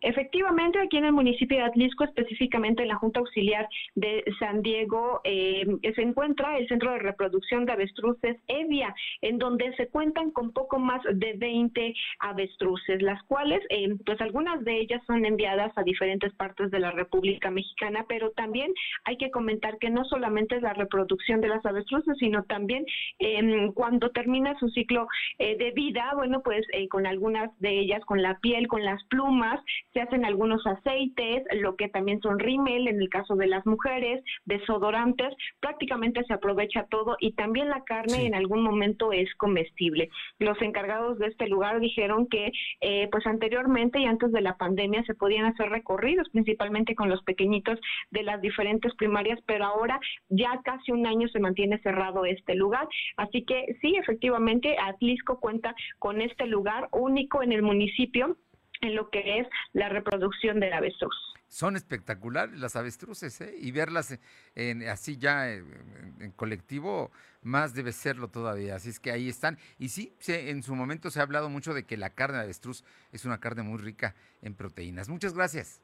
[0.00, 5.20] Efectivamente, aquí en el municipio de Atlisco, específicamente en la Junta Auxiliar de San Diego,
[5.24, 10.52] eh, se encuentra el Centro de Reproducción de Avestruces Evia, en donde se cuentan con
[10.52, 15.82] poco más de 20 avestruces, las cuales, eh, pues algunas de ellas son enviadas a
[15.82, 18.72] diferentes partes de la República Mexicana, pero también
[19.04, 22.84] hay que comentar que no solamente es la reproducción de las avestruces, sino también
[23.18, 25.06] eh, cuando termina su ciclo
[25.38, 29.60] de vida, bueno, pues con algunas de ellas, con la piel, con las plumas,
[29.92, 34.22] se hacen algunos aceites, lo que también son rímel en el caso de las mujeres,
[34.44, 40.08] desodorantes, prácticamente se aprovecha todo y también la carne en algún momento es comestible.
[40.38, 45.04] Los encargados de este lugar dijeron que eh, pues anteriormente y antes de la pandemia
[45.04, 47.78] se podían hacer recorridos, principalmente con los pequeñitos
[48.10, 52.88] de las diferentes primarias, pero ahora ya casi un año se mantiene cerrado este lugar.
[53.16, 58.36] Así que sí, efectivamente, Atlisco cuenta con este lugar único en el municipio
[58.80, 61.14] en lo que es la reproducción del avestruz.
[61.48, 63.54] Son espectaculares las avestruces, ¿eh?
[63.58, 64.18] y verlas
[64.56, 67.12] en, así ya en, colectivo,
[67.42, 68.74] más debe serlo todavía.
[68.74, 69.56] Así es que ahí están.
[69.78, 72.84] Y sí, en su momento se ha hablado mucho de que la carne de avestruz
[73.12, 75.08] es una carne muy rica en proteínas.
[75.08, 75.82] Muchas gracias.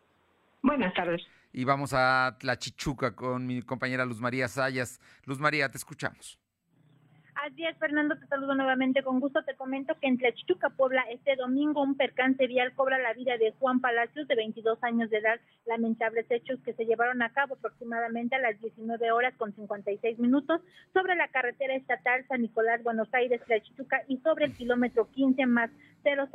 [0.62, 1.22] Buenas tardes.
[1.53, 5.01] Y vamos a la Chichuca con mi compañera Luz María Sayas.
[5.26, 6.41] Luz María, te escuchamos.
[7.35, 9.43] Así es, Fernando, te saludo nuevamente con gusto.
[9.43, 13.53] Te comento que en Tlachichuca, Puebla, este domingo un percance vial cobra la vida de
[13.59, 15.41] Juan Palacios, de 22 años de edad.
[15.64, 20.61] Lamentables hechos que se llevaron a cabo aproximadamente a las 19 horas con 56 minutos
[20.93, 25.70] sobre la carretera estatal San Nicolás, Buenos Aires, Tlachichuca y sobre el kilómetro 15 más
[26.05, 26.28] 000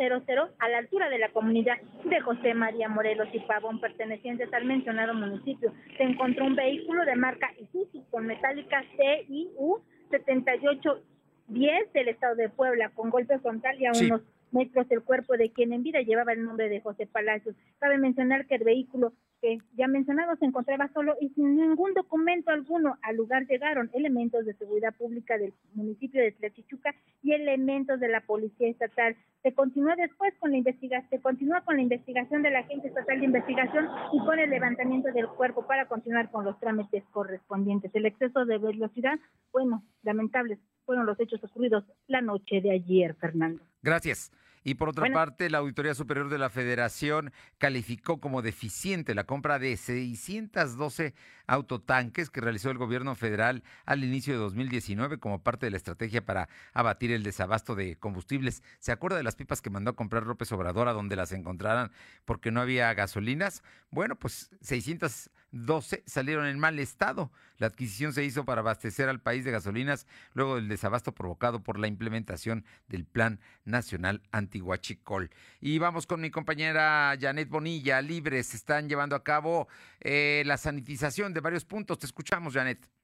[0.59, 5.13] a la altura de la comunidad de José María Morelos y Pavón, pertenecientes al mencionado
[5.13, 5.73] municipio.
[5.97, 12.89] Se encontró un vehículo de marca Isuzu con metálica CIU 7810 del estado de Puebla,
[12.89, 16.43] con golpe frontal y a unos metros el cuerpo de quien en vida llevaba el
[16.43, 17.55] nombre de José Palacios.
[17.79, 22.51] Cabe mencionar que el vehículo que ya mencionado se encontraba solo y sin ningún documento
[22.51, 22.97] alguno.
[23.01, 28.21] Al lugar llegaron elementos de seguridad pública del municipio de Tlachichuca y elementos de la
[28.21, 29.15] policía estatal.
[29.43, 33.19] Se continúa después con la investigación, se continúa con la investigación de la Agencia Estatal
[33.19, 37.93] de Investigación y con el levantamiento del cuerpo para continuar con los trámites correspondientes.
[37.93, 39.19] El exceso de velocidad,
[39.51, 43.61] bueno, lamentables fueron los hechos ocurridos la noche de ayer, Fernando.
[43.81, 44.31] Gracias.
[44.67, 49.59] Y por otra parte, la Auditoría Superior de la Federación calificó como deficiente la compra
[49.59, 51.13] de 612
[51.47, 56.25] autotanques que realizó el gobierno federal al inicio de 2019 como parte de la estrategia
[56.25, 58.61] para abatir el desabasto de combustibles.
[58.79, 61.93] ¿Se acuerda de las pipas que mandó a comprar López Obrador a donde las encontraran
[62.25, 63.63] porque no había gasolinas?
[63.89, 67.31] Bueno, pues 600 12 salieron en mal estado.
[67.57, 71.79] La adquisición se hizo para abastecer al país de gasolinas luego del desabasto provocado por
[71.79, 75.31] la implementación del Plan Nacional Antiguachicol.
[75.59, 78.01] Y vamos con mi compañera Janet Bonilla.
[78.01, 79.67] Libres están llevando a cabo
[79.99, 81.99] eh, la sanitización de varios puntos.
[81.99, 82.96] Te escuchamos, Janet.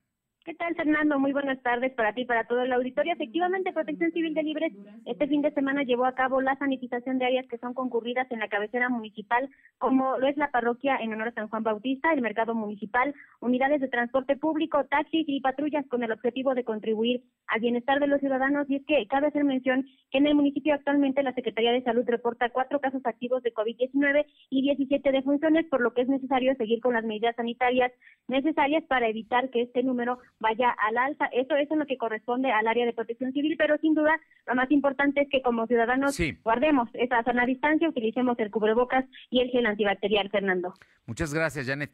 [0.46, 1.20] ¿Qué tal, Fernando?
[1.20, 3.14] Muy buenas tardes para ti y para todo el auditorio.
[3.14, 4.74] Efectivamente, Protección Civil de Libres
[5.06, 8.39] este fin de semana llevó a cabo la sanitización de áreas que son concurridas en
[8.39, 12.22] la cabecera municipal, como lo es la parroquia en honor a San Juan Bautista, el
[12.22, 17.62] mercado municipal, unidades de transporte público, taxis y patrullas con el objetivo de contribuir al
[17.62, 18.70] bienestar de los ciudadanos.
[18.70, 22.04] Y es que cabe hacer mención que en el municipio actualmente la Secretaría de Salud
[22.06, 26.82] reporta cuatro casos activos de COVID-19 y 17 defunciones, por lo que es necesario seguir
[26.82, 27.94] con las medidas sanitarias
[28.28, 31.26] necesarias para evitar que este número vaya al alza.
[31.28, 34.56] Eso es en lo que corresponde al área de protección civil, pero sin duda lo
[34.56, 39.50] más importante es que como ciudadanos guardemos esa sana distancia, utilicemos el cubrebocas y el
[39.50, 40.74] gel antibacterial, Fernando.
[41.06, 41.92] Muchas gracias, Janet.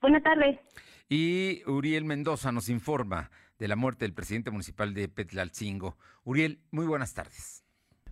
[0.00, 0.58] Buenas tardes.
[1.08, 5.96] Y Uriel Mendoza nos informa de la muerte del presidente municipal de Petlalcingo.
[6.24, 7.64] Uriel, muy buenas tardes.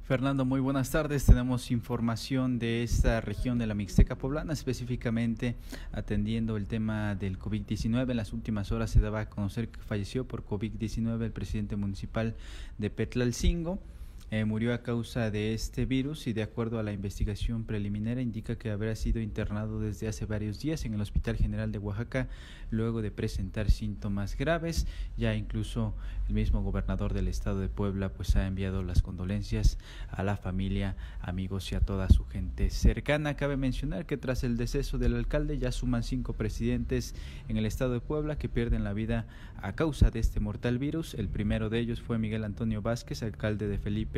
[0.08, 1.26] Fernando, muy buenas tardes.
[1.26, 5.54] Tenemos información de esta región de la Mixteca Poblana, específicamente
[5.92, 8.10] atendiendo el tema del COVID-19.
[8.10, 12.36] En las últimas horas se daba a conocer que falleció por COVID-19 el presidente municipal
[12.78, 13.80] de Petlalcingo.
[14.30, 18.58] Eh, murió a causa de este virus y de acuerdo a la investigación preliminar indica
[18.58, 22.28] que habrá sido internado desde hace varios días en el Hospital General de Oaxaca
[22.70, 24.86] luego de presentar síntomas graves.
[25.16, 25.94] Ya incluso
[26.28, 29.78] el mismo gobernador del estado de Puebla pues ha enviado las condolencias
[30.10, 33.34] a la familia, amigos y a toda su gente cercana.
[33.34, 37.14] Cabe mencionar que tras el deceso del alcalde ya suman cinco presidentes
[37.48, 39.26] en el estado de Puebla que pierden la vida
[39.62, 41.14] a causa de este mortal virus.
[41.14, 44.17] El primero de ellos fue Miguel Antonio Vázquez, alcalde de Felipe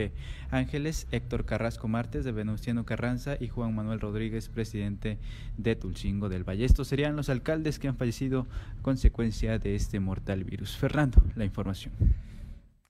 [0.50, 5.18] Ángeles, Héctor Carrasco Martes de Venustiano Carranza y Juan Manuel Rodríguez, presidente
[5.56, 6.64] de Tulcingo del Valle.
[6.64, 8.46] Estos serían los alcaldes que han fallecido
[8.82, 10.76] consecuencia de este mortal virus.
[10.76, 11.92] Fernando, la información.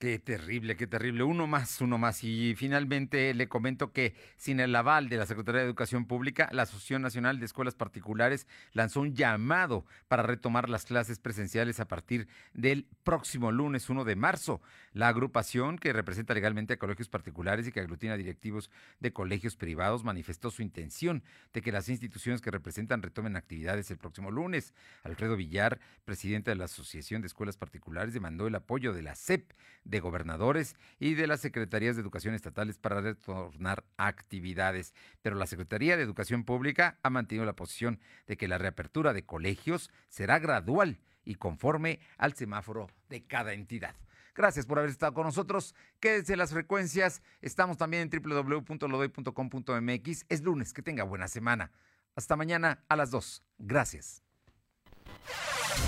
[0.01, 1.25] Qué terrible, qué terrible.
[1.25, 2.25] Uno más, uno más.
[2.25, 6.63] Y finalmente le comento que sin el aval de la Secretaría de Educación Pública, la
[6.63, 12.29] Asociación Nacional de Escuelas Particulares lanzó un llamado para retomar las clases presenciales a partir
[12.55, 14.63] del próximo lunes 1 de marzo.
[14.93, 20.03] La agrupación, que representa legalmente a colegios particulares y que aglutina directivos de colegios privados,
[20.03, 21.23] manifestó su intención
[21.53, 24.75] de que las instituciones que representan retomen actividades el próximo lunes.
[25.05, 29.53] Alfredo Villar, presidente de la Asociación de Escuelas Particulares, demandó el apoyo de la CEP
[29.85, 34.93] de gobernadores y de las secretarías de educación estatales para retornar actividades.
[35.23, 39.25] Pero la Secretaría de Educación Pública ha mantenido la posición de que la reapertura de
[39.25, 43.95] colegios será gradual y conforme al semáforo de cada entidad.
[44.35, 45.75] Gracias por haber estado con nosotros.
[46.01, 47.23] Quédense las frecuencias.
[47.41, 50.27] Estamos también en www.lodoy.com.mx.
[50.29, 50.73] Es lunes.
[50.73, 51.71] Que tenga buena semana.
[52.17, 53.45] Hasta mañana a las 2.
[53.59, 54.25] Gracias.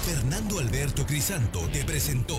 [0.05, 2.38] Fernando Alberto Crisanto te presentó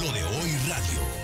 [0.00, 1.23] lo de hoy radio.